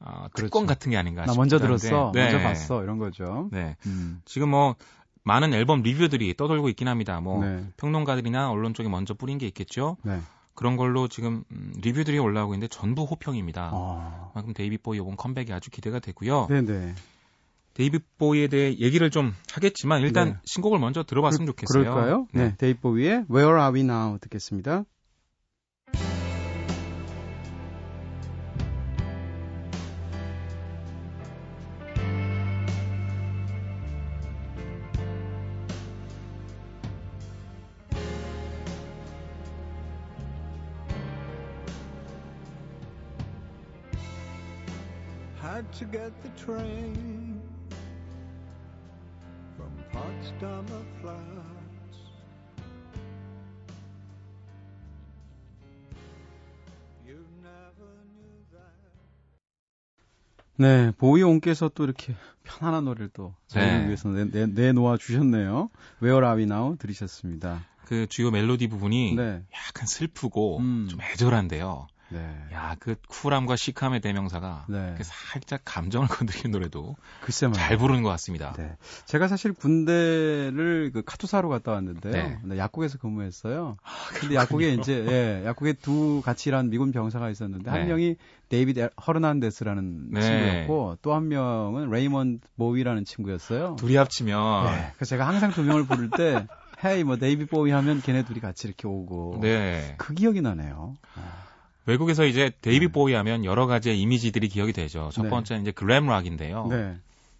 어, 0.00 0.28
그렇죠. 0.32 0.46
특권 0.46 0.66
같은 0.66 0.92
게 0.92 0.96
아닌가 0.96 1.22
나 1.22 1.32
싶기도 1.32 1.40
먼저. 1.40 1.58
들었어. 1.58 2.12
네. 2.14 2.30
먼저 2.30 2.38
봤어. 2.38 2.82
이런 2.84 2.98
거죠. 2.98 3.48
네. 3.50 3.76
음. 3.86 4.20
지금 4.24 4.50
뭐 4.50 4.76
많은 5.24 5.52
앨범 5.52 5.82
리뷰들이 5.82 6.36
떠돌고 6.36 6.68
있긴 6.68 6.86
합니다. 6.86 7.20
뭐 7.20 7.44
네. 7.44 7.64
평론가들이나 7.78 8.48
언론 8.50 8.74
쪽에 8.74 8.88
먼저 8.88 9.14
뿌린 9.14 9.38
게 9.38 9.46
있겠죠. 9.48 9.96
네. 10.58 10.60
그런 10.60 10.76
걸로 10.76 11.06
지금 11.06 11.44
음, 11.52 11.72
리뷰들이 11.80 12.18
올라오고 12.18 12.54
있는데 12.54 12.68
전부 12.68 13.04
호평입니다. 13.04 13.70
아. 13.72 14.30
그만큼 14.32 14.54
데이비드 14.54 14.76
보위 14.76 14.98
이번 14.98 15.14
컴백이 15.16 15.52
아주 15.52 15.70
기대가 15.70 16.00
되고요. 16.00 16.48
네, 16.50 16.62
네. 16.62 16.94
데이비드 17.74 18.00
보위에 18.18 18.48
대해 18.48 18.76
얘기를 18.76 19.08
좀 19.08 19.32
하겠지만 19.52 20.02
일단 20.02 20.30
네. 20.30 20.36
신곡을 20.46 20.80
먼저 20.80 21.04
들어봤으면 21.04 21.46
좋겠어요. 21.46 21.84
그럴까요? 21.84 22.26
네. 22.32 22.56
데이비드 22.58 22.80
보위의 22.80 23.26
Where 23.30 23.56
Are 23.56 23.72
We 23.72 23.82
Now 23.82 24.18
듣겠습니다. 24.18 24.84
Train 46.48 47.42
from 49.54 49.70
Potsdamer 49.92 50.84
Platz. 51.02 51.96
You 57.06 57.18
never 57.42 57.90
knew 58.14 58.32
that. 58.52 58.72
네, 60.56 60.90
보이 60.96 61.22
온께서 61.22 61.68
또 61.68 61.84
이렇게 61.84 62.14
편안한 62.44 62.86
노래를 62.86 63.10
또 63.12 63.34
저희를 63.48 63.80
네. 63.80 63.86
위해서 63.86 64.08
내, 64.08 64.24
내, 64.24 64.46
내놓아 64.46 64.96
주셨네요. 64.96 65.68
Where 66.02 66.24
Are 66.24 66.38
We 66.38 66.44
Now 66.44 66.76
들으셨습니다. 66.78 67.66
그 67.84 68.06
주요 68.06 68.30
멜로디 68.30 68.68
부분이 68.68 69.16
네. 69.16 69.44
약간 69.52 69.86
슬프고 69.86 70.60
음. 70.60 70.86
좀 70.88 70.98
애절한데요. 71.02 71.88
네. 72.10 72.18
야, 72.52 72.74
그 72.78 72.94
쿨함과 73.08 73.56
시크함의 73.56 74.00
대명사가 74.00 74.64
네. 74.68 74.94
그 74.96 75.02
살짝 75.04 75.60
감정을 75.64 76.08
건드리는 76.08 76.50
노래도 76.50 76.96
글쎄. 77.22 77.50
잘 77.52 77.76
부르는 77.76 78.02
것 78.02 78.08
같습니다. 78.10 78.54
네. 78.56 78.76
제가 79.06 79.28
사실 79.28 79.52
군대를 79.52 80.90
그 80.92 81.02
카투사로 81.04 81.48
갔다 81.48 81.72
왔는데요. 81.72 82.12
네. 82.12 82.38
네, 82.44 82.58
약국에서 82.58 82.98
근무했어요. 82.98 83.76
근데 84.20 84.34
약국에 84.36 84.72
이제 84.74 85.04
예, 85.08 85.42
약국에 85.46 85.74
두 85.74 86.22
같이 86.24 86.48
일한 86.48 86.70
미군 86.70 86.92
병사가 86.92 87.28
있었는데 87.30 87.70
한 87.70 87.80
네. 87.80 87.86
명이 87.86 88.16
데이비드 88.48 88.88
헤르난데스라는 89.06 90.10
네. 90.12 90.20
친구였고 90.20 90.96
또 91.02 91.14
한 91.14 91.28
명은 91.28 91.90
레이먼드 91.90 92.46
보위라는 92.56 93.04
친구였어요. 93.04 93.76
둘이 93.78 93.96
합치면 93.96 94.64
네. 94.66 94.92
그래서 94.96 95.10
제가 95.10 95.26
항상 95.26 95.50
두 95.50 95.62
명을 95.64 95.86
부를 95.86 96.10
때 96.10 96.46
hey 96.84 97.02
뭐 97.04 97.16
데이비드 97.16 97.46
보위 97.46 97.72
하면 97.72 98.00
걔네 98.00 98.24
둘이 98.24 98.38
같이 98.40 98.68
이렇게 98.68 98.86
오고 98.86 99.40
네. 99.42 99.94
그 99.98 100.14
기억이 100.14 100.40
나네요. 100.40 100.94
외국에서 101.88 102.26
이제 102.26 102.50
데이비드 102.60 102.88
보위 102.88 103.14
하면 103.14 103.46
여러 103.46 103.66
가지의 103.66 103.98
이미지들이 103.98 104.48
기억이 104.48 104.74
되죠. 104.74 105.08
첫 105.10 105.22
네. 105.22 105.30
번째는 105.30 105.62
이제 105.62 105.70
글램 105.70 106.06
락인데요. 106.06 106.66
네. 106.68 106.96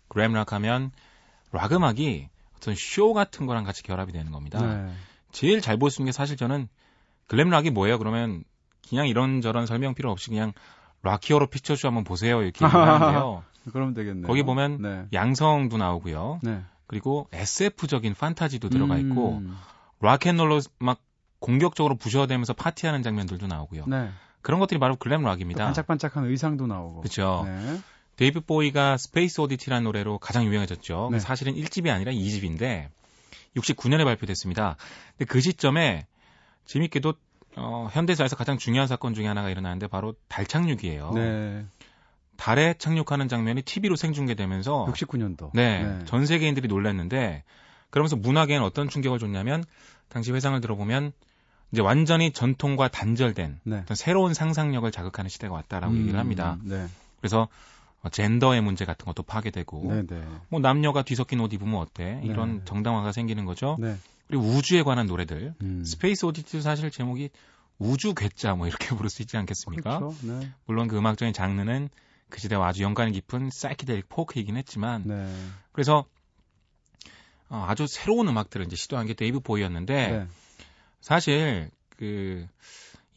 글램 0.09 0.33
락 0.33 0.55
하면 0.55 0.91
락 1.53 1.73
음악이 1.73 2.29
어떤 2.57 2.75
쇼 2.75 3.13
같은 3.13 3.45
거랑 3.45 3.65
같이 3.65 3.83
결합이 3.83 4.11
되는 4.13 4.33
겁니다. 4.33 4.61
네. 4.61 4.91
제일 5.33 5.61
잘 5.61 5.77
볼 5.77 5.91
수 5.91 6.01
있는 6.01 6.09
게 6.09 6.13
사실 6.13 6.39
저는 6.39 6.67
글램 7.27 7.51
락이 7.51 7.69
뭐예요? 7.71 7.99
그러면 7.99 8.43
그냥 8.89 9.07
이런저런 9.07 9.67
설명 9.67 9.93
필요 9.95 10.11
없이 10.11 10.31
그냥 10.31 10.55
Rocky 11.03 11.24
Horror 11.24 11.49
Picture 11.49 11.73
Show 11.73 11.87
한번 11.89 12.05
보세요. 12.05 12.41
이렇게 12.43 12.65
얘기하는데요. 12.65 13.45
그러면 13.71 13.93
되겠네요. 13.93 14.27
거기 14.27 14.43
보면 14.45 14.81
네. 14.81 15.05
양성도 15.13 15.77
나오고요. 15.77 16.41
네. 16.43 16.63
그리고 16.87 17.29
SF적인 17.33 18.15
판타지도 18.15 18.71
들어가 18.71 18.97
있고 18.97 19.37
음, 19.43 19.55
락앤롤로 20.01 20.61
막 20.79 21.01
공격적으로 21.39 21.97
부셔대면서 21.97 22.55
파티하는 22.55 23.03
장면들도 23.03 23.47
나오고요. 23.47 23.85
네. 23.89 24.09
그런 24.43 24.61
것들이 24.61 24.79
바로 24.79 24.97
글램 24.97 25.23
또 25.23 25.29
락입니다. 25.29 25.65
반짝반짝한 25.65 26.27
의상도 26.27 26.67
나오고. 26.67 27.01
그렇죠. 27.01 27.43
네. 27.47 27.81
데이비드 28.17 28.41
보위가 28.41 28.97
Space 28.97 29.41
Oddity라는 29.41 29.85
노래로 29.85 30.19
가장 30.19 30.45
유명해졌죠. 30.45 31.09
네. 31.13 31.19
사실은 31.21 31.55
1집이 31.55 31.89
아니라 31.89 32.13
2집인데 32.13 32.89
69년에 33.57 34.05
발표됐습니다. 34.05 34.77
근데 35.17 35.25
그 35.25 35.41
시점에 35.41 36.07
재밌게도 36.67 37.15
어, 37.57 37.89
현대사에서 37.93 38.37
가장 38.37 38.59
중요한 38.59 38.87
사건 38.89 39.15
중에 39.15 39.27
하나가 39.27 39.51
일어나는데 39.51 39.87
바로 39.87 40.15
달 40.29 40.47
착륙이에요. 40.47 41.13
네. 41.15 41.65
달에 42.37 42.75
착륙하는 42.79 43.29
장면이 43.29 43.63
TV로 43.63 43.97
생중계되면서 43.97 44.87
69년도. 44.91 45.51
네, 45.55 45.99
전 46.05 46.25
세계인들이 46.25 46.69
놀랐는데 46.69 47.43
그러면서 47.91 48.17
문학에는 48.17 48.63
어떤 48.63 48.89
충격을 48.89 49.19
줬냐면 49.19 49.65
당시 50.09 50.33
회상을 50.33 50.61
들어보면 50.61 51.13
이제 51.73 51.83
완전히 51.83 52.33
전통과 52.33 52.89
단절된 52.89 53.61
네. 53.65 53.77
어떤 53.79 53.95
새로운 53.95 54.35
상상력을 54.35 54.91
자극하는 54.91 55.29
시대가 55.29 55.55
왔다라고 55.55 55.95
음, 55.95 56.01
얘기를 56.01 56.19
합니다. 56.19 56.59
네. 56.63 56.87
그래서 57.21 57.49
어, 58.03 58.09
젠더의 58.09 58.63
문제 58.63 58.85
같은 58.85 59.05
것도 59.05 59.23
파괴되고 59.23 59.93
네, 59.93 60.07
네. 60.07 60.25
뭐 60.49 60.61
남녀가 60.61 61.03
뒤섞인 61.03 61.41
옷 61.41 61.53
입으면 61.53 61.77
어때? 61.81 62.21
이런 62.25 62.59
네. 62.59 62.65
정당화가 62.65 63.13
생기는 63.13 63.45
거죠. 63.45 63.77
네. 63.81 63.97
그리고 64.29 64.45
우주에 64.45 64.83
관한 64.83 65.07
노래들. 65.07 65.55
음. 65.63 65.85
Space 65.85 66.27
Oddity도 66.27 66.61
사실 66.61 66.91
제목이 66.91 67.31
우주 67.79 68.15
괴짜 68.15 68.55
뭐 68.55 68.67
이렇게 68.67 68.89
부를 68.97 69.11
수 69.11 69.23
있지 69.23 69.37
않겠습니까? 69.37 69.99
그렇죠. 69.99 70.17
네. 70.23 70.51
물론 70.67 70.89
그 70.89 70.97
음악적인 70.97 71.33
장르는 71.35 71.89
그 72.29 72.41
시대와 72.41 72.69
아주 72.69 72.83
연관이 72.83 73.13
깊은 73.13 73.51
사이키델릭 73.53 74.09
포크이긴 74.09 74.57
했지만 74.57 75.03
네. 75.07 75.35
그래서 75.73 76.05
어, 77.49 77.65
아주 77.67 77.87
새로운 77.87 78.29
음악들을 78.29 78.67
이제 78.67 78.77
시도한 78.77 79.07
게 79.07 79.15
데이빗 79.15 79.41
보위였는데 79.41 80.11
네. 80.11 80.27
사실 81.01 81.71
그 81.97 82.47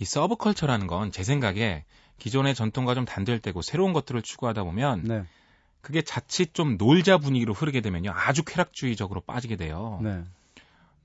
이 0.01 0.05
서브컬처라는 0.05 0.87
건 0.87 1.11
제 1.11 1.23
생각에 1.23 1.85
기존의 2.17 2.55
전통과 2.55 2.95
좀 2.95 3.05
단절되고 3.05 3.61
새로운 3.61 3.93
것들을 3.93 4.21
추구하다 4.23 4.63
보면 4.63 5.03
네. 5.03 5.23
그게 5.81 6.01
자칫 6.01 6.55
좀 6.55 6.77
놀자 6.77 7.19
분위기로 7.19 7.53
흐르게 7.53 7.81
되면요 7.81 8.11
아주 8.11 8.43
쾌락주의적으로 8.43 9.21
빠지게 9.21 9.57
돼요. 9.57 9.99
네. 10.01 10.23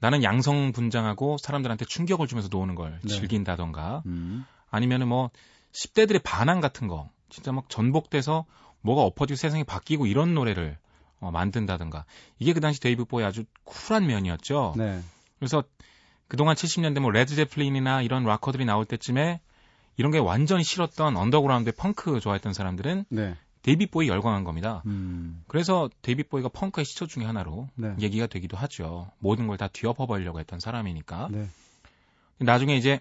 나는 0.01 0.22
양성 0.22 0.72
분장하고 0.72 1.37
사람들한테 1.39 1.85
충격을 1.85 2.27
주면서 2.27 2.49
노는 2.51 2.74
걸 2.74 2.99
네. 3.03 3.09
즐긴다던가 3.09 4.03
음. 4.07 4.47
아니면은 4.70 5.09
뭐 5.09 5.31
10대들의 5.72 6.22
반항 6.22 6.61
같은 6.61 6.89
거 6.89 7.11
진짜 7.29 7.53
막 7.53 7.68
전복돼서 7.68 8.47
뭐가 8.81 9.03
엎어지고 9.03 9.37
세상이 9.37 9.64
바뀌고 9.64 10.07
이런 10.07 10.33
노래를 10.33 10.79
어, 11.20 11.31
만든다던가 11.31 12.07
이게 12.39 12.55
그 12.55 12.61
당시 12.61 12.81
데이빗 12.81 13.05
보위의 13.05 13.24
아주 13.24 13.45
쿨한 13.64 14.07
면이었죠. 14.07 14.74
네. 14.79 15.03
그래서 15.39 15.64
그동안 16.29 16.57
70년대 16.57 17.01
뭐 17.01 17.11
레드 17.11 17.35
제플린이나 17.35 18.03
이런 18.03 18.24
락커들이 18.24 18.64
나올 18.64 18.85
때쯤에 18.85 19.41
이런 19.97 20.12
게 20.12 20.18
완전히 20.18 20.64
싫었던 20.64 21.16
언더그라운드 21.16 21.72
펑크 21.74 22.20
좋아했던 22.20 22.53
사람들은 22.53 23.07
네. 23.09 23.35
데이빗 23.62 23.87
보위에 23.87 24.09
열광한 24.09 24.45
겁니다. 24.45 24.83
음. 24.87 25.43
그래서 25.49 25.89
데이빗 26.03 26.22
보위가 26.24 26.49
펑크의 26.51 26.85
시초 26.85 27.07
중에 27.07 27.24
하나로 27.24 27.68
네. 27.74 27.95
얘기가 28.01 28.27
되기도 28.27 28.57
하죠. 28.57 29.11
모든 29.18 29.47
걸 29.47 29.57
다 29.57 29.68
뒤엎어버리려고 29.68 30.39
했던 30.39 30.61
사람이니까. 30.61 31.29
네. 31.31 31.49
나중에 32.39 32.77
이제 32.77 33.01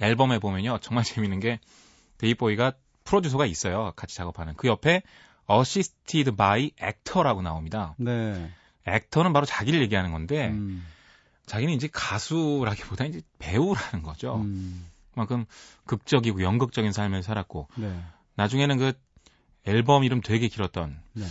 앨범에 0.00 0.38
보면요. 0.38 0.78
정말 0.80 1.04
재밌는 1.04 1.40
게 1.40 1.60
데이빗 2.18 2.38
보위가 2.38 2.72
프로듀서가 3.04 3.44
있어요. 3.46 3.92
같이 3.96 4.16
작업하는. 4.16 4.54
그 4.56 4.66
옆에 4.68 5.02
assisted 5.50 6.32
by 6.36 6.70
actor라고 6.82 7.42
나옵니다. 7.42 7.94
네. 7.98 8.50
actor는 8.86 9.32
바로 9.32 9.46
자기를 9.46 9.80
얘기하는 9.82 10.10
건데 10.12 10.48
음, 10.48 10.84
자기는 11.46 11.74
이제 11.74 11.88
가수라기보다 11.92 13.04
이제 13.04 13.20
배우라는 13.38 14.02
거죠. 14.02 14.36
음, 14.36 14.86
그만큼 15.12 15.44
극적이고 15.86 16.42
연극적인 16.42 16.92
삶을 16.92 17.22
살았고 17.22 17.68
네. 17.76 18.02
나중에는 18.36 18.78
그 18.78 18.92
앨범 19.64 20.04
이름 20.04 20.20
되게 20.20 20.48
길었던 20.48 21.00
네. 21.12 21.24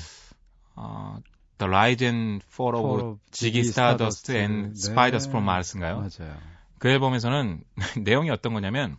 어, 0.75 1.17
The 1.57 1.69
Rise 1.69 2.07
and 2.07 2.45
Fall 2.51 2.75
of 2.75 3.19
Ziggy 3.31 3.59
Stardust 3.61 4.31
and 4.35 4.67
네. 4.69 4.71
Spiders 4.75 5.27
from 5.29 5.43
Mars인가요? 5.45 5.97
맞아요. 5.97 6.37
그 6.79 6.89
앨범에서는 6.89 7.63
내용이 8.03 8.29
어떤 8.29 8.53
거냐면 8.53 8.97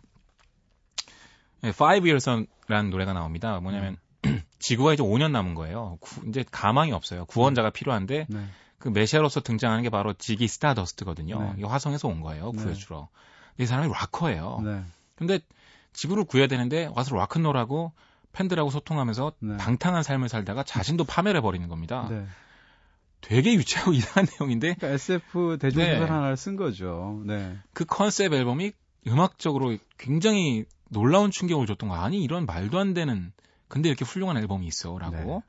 예, 1.63 1.69
Five 1.69 2.07
Years라는 2.09 2.89
노래가 2.89 3.13
나옵니다. 3.13 3.59
뭐냐면 3.59 3.97
지구가 4.59 4.93
이제 4.93 5.03
5년 5.03 5.31
남은 5.31 5.55
거예요. 5.55 5.97
구- 6.01 6.27
이제 6.29 6.43
가망이 6.49 6.91
없어요. 6.91 7.25
구원자가 7.25 7.69
필요한데 7.71 8.27
네. 8.29 8.45
그 8.79 8.89
메시아로서 8.89 9.41
등장하는 9.41 9.83
게 9.83 9.89
바로 9.89 10.13
지기 10.13 10.47
스타더스트거든요. 10.47 11.39
네. 11.39 11.53
이게 11.57 11.65
화성에서 11.65 12.07
온 12.07 12.21
거예요. 12.21 12.51
네. 12.53 12.63
구해주러. 12.63 13.07
근데 13.55 13.63
이 13.63 13.65
사람이 13.65 13.91
락커예요. 13.91 14.61
네. 14.63 14.83
근데 15.15 15.39
지구를 15.93 16.25
구해야 16.25 16.47
되는데 16.47 16.89
와서 16.93 17.15
락큰롤하고 17.15 17.93
팬들하고 18.33 18.69
소통하면서 18.69 19.33
네. 19.39 19.57
방탕한 19.57 20.03
삶을 20.03 20.29
살다가 20.29 20.63
자신도 20.63 21.05
파멸해 21.05 21.41
버리는 21.41 21.67
겁니다. 21.67 22.07
네. 22.09 22.25
되게 23.21 23.53
유치하고 23.53 23.93
이상한 23.93 24.27
내용인데 24.31 24.75
그러니까 24.75 24.89
SF 24.89 25.57
대중소설 25.59 25.99
네. 25.99 26.05
하나를 26.05 26.37
쓴 26.37 26.55
거죠. 26.55 27.21
네. 27.25 27.57
그 27.73 27.85
컨셉 27.85 28.33
앨범이 28.33 28.73
음악적으로 29.07 29.77
굉장히 29.97 30.65
놀라운 30.89 31.31
충격을 31.31 31.65
줬던 31.65 31.89
거 31.89 31.95
아니 31.95 32.21
이런 32.21 32.45
말도 32.45 32.77
안 32.77 32.93
되는 32.93 33.31
근데 33.67 33.89
이렇게 33.89 34.05
훌륭한 34.05 34.37
앨범이 34.37 34.67
있어라고 34.67 35.15
네. 35.15 35.41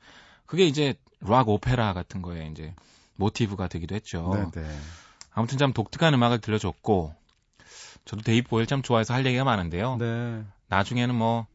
그게 0.45 0.65
이제 0.65 0.95
락 1.19 1.49
오페라 1.49 1.93
같은 1.93 2.21
거에 2.21 2.47
이제 2.47 2.73
모티브가 3.17 3.67
되기도 3.67 3.95
했죠. 3.95 4.49
네, 4.53 4.61
네. 4.61 4.79
아무튼 5.31 5.57
참 5.57 5.73
독특한 5.73 6.13
음악을 6.13 6.39
들려줬고 6.39 7.13
저도 8.05 8.21
데이빗 8.21 8.49
보윌 8.49 8.65
참 8.65 8.81
좋아해서 8.81 9.13
할 9.13 9.25
얘기가 9.25 9.43
많은데요. 9.43 9.97
네. 9.97 10.43
나중에는 10.69 11.13
뭐 11.13 11.45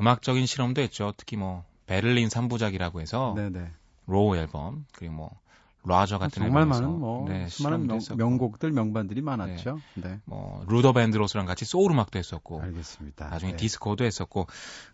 음악적인 0.00 0.46
실험도 0.46 0.80
했죠. 0.80 1.12
특히 1.16 1.36
뭐 1.36 1.64
베를린 1.86 2.28
3부작이라고 2.28 3.00
해서 3.00 3.34
네, 3.36 3.50
네. 3.50 3.70
Low 4.06 4.36
앨범 4.36 4.86
그리고 4.92 5.14
뭐 5.14 5.40
라저 5.84 6.18
같은 6.18 6.42
정말 6.42 6.62
앨범에서 6.62 6.82
많은 6.82 6.98
뭐 6.98 7.28
네, 7.28 7.48
수많은 7.48 7.86
명, 7.86 7.96
했었고, 7.96 8.16
명곡들 8.16 8.70
명반들이 8.70 9.22
많았죠. 9.22 9.80
네. 9.94 10.20
뭐 10.26 10.64
루더 10.68 10.92
밴드로스랑 10.92 11.46
같이 11.46 11.64
소울 11.64 11.92
음악도 11.92 12.18
했었고 12.18 12.60
알겠습니다. 12.60 13.28
나중에 13.28 13.52
네. 13.52 13.56
디스코도 13.56 14.04
했었고 14.04 14.46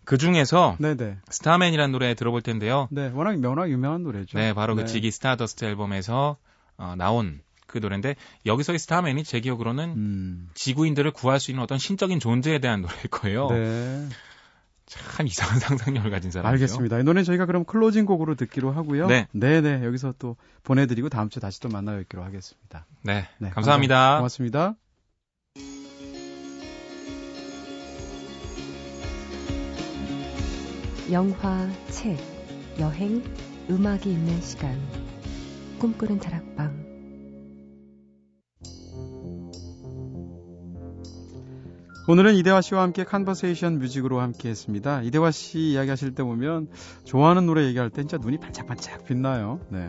그 0.05 0.17
중에서 0.17 0.77
네, 0.79 0.95
네. 0.95 1.17
Starman이라는 1.29 1.91
노래 1.91 2.13
들어볼 2.13 2.41
텐데요. 2.41 2.87
네, 2.91 3.11
워낙 3.13 3.43
워낙 3.43 3.69
유명한 3.69 4.03
노래죠. 4.03 4.37
네, 4.37 4.53
바로 4.53 4.75
네. 4.75 4.83
그 4.83 4.87
Ziggy 4.87 5.11
Stardust 5.11 5.65
앨범에서 5.65 6.37
어, 6.77 6.93
나온 6.97 7.41
그 7.65 7.79
노래인데 7.79 8.15
여기서의 8.45 8.79
Starman이 8.79 9.23
제 9.25 9.41
기억으로는 9.41 9.89
음. 9.89 10.49
지구인들을 10.53 11.11
구할 11.11 11.39
수 11.39 11.51
있는 11.51 11.63
어떤 11.63 11.77
신적인 11.77 12.19
존재에 12.19 12.59
대한 12.59 12.81
노래일 12.81 13.07
거예요. 13.09 13.47
네. 13.49 14.07
참 14.87 15.27
이상한 15.27 15.59
상상력을 15.59 16.09
가진 16.09 16.31
사람이죠. 16.31 16.63
알겠습니다. 16.63 16.99
이 16.99 17.03
노래 17.03 17.23
저희가 17.23 17.45
그럼 17.45 17.65
클로징 17.65 18.05
곡으로 18.05 18.35
듣기로 18.35 18.71
하고요. 18.71 19.07
네. 19.07 19.27
네, 19.31 19.61
네. 19.61 19.83
여기서 19.83 20.15
또 20.17 20.37
보내드리고 20.63 21.09
다음 21.09 21.29
주에 21.29 21.39
다시 21.39 21.59
또 21.59 21.69
만나 21.69 21.95
뵙기로 21.97 22.23
하겠습니다. 22.23 22.85
네, 23.03 23.27
네, 23.37 23.49
감사합니다. 23.49 24.17
고맙습니다. 24.17 24.75
영화, 31.11 31.69
책, 31.89 32.17
여행, 32.79 33.23
음악이 33.69 34.11
있는 34.11 34.41
시간. 34.41 34.77
꿈꾸는 35.79 36.19
다락방. 36.19 36.86
오늘은 42.09 42.35
이대화 42.35 42.61
씨와 42.61 42.83
함께 42.83 43.03
Conversation 43.03 43.79
Music으로 43.79 44.21
함께 44.21 44.47
했습니다. 44.49 45.01
이대화 45.01 45.29
씨 45.31 45.59
이야기하실 45.71 46.15
때 46.15 46.23
보면 46.23 46.69
좋아하는 47.03 47.45
노래 47.45 47.65
얘기할 47.65 47.89
때 47.89 48.01
진짜 48.01 48.17
눈이 48.17 48.37
반짝반짝 48.39 49.03
빛나요. 49.05 49.59
네. 49.69 49.87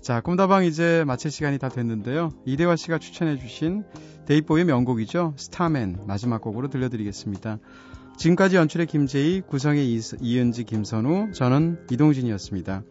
자, 0.00 0.20
꿈다방 0.20 0.64
이제 0.64 1.02
마칠 1.04 1.32
시간이 1.32 1.58
다 1.58 1.68
됐는데요. 1.68 2.30
이대화 2.44 2.76
씨가 2.76 2.98
추천해 2.98 3.36
주신 3.36 3.82
데이빗 4.26 4.46
보위의 4.46 4.66
명곡이죠. 4.66 5.34
Starman 5.36 6.04
마지막 6.06 6.40
곡으로 6.40 6.68
들려드리겠습니다. 6.68 7.58
지금까지 8.16 8.54
연출의 8.56 8.86
김재희, 8.86 9.40
구성의 9.40 9.92
이- 9.92 10.00
이은지, 10.20 10.62
김선우, 10.62 11.32
저는 11.32 11.86
이동진이었습니다. 11.90 12.82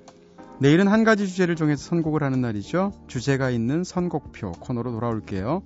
내일은 0.60 0.90
한 0.90 1.06
가지 1.06 1.26
주제를 1.28 1.56
정해서 1.56 1.84
선곡을 1.86 2.22
하는 2.24 2.42
날이죠. 2.42 2.92
주제가 3.08 3.50
있는 3.50 3.86
선곡표 3.86 4.52
코너로 4.54 4.92
돌아올게요. 4.92 5.62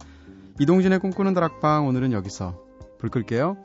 이동진의 0.60 1.00
꿈꾸는 1.00 1.34
다락방 1.34 1.88
오늘은 1.88 2.12
여기서 2.12 2.71
불 3.02 3.10
끌게요. 3.10 3.58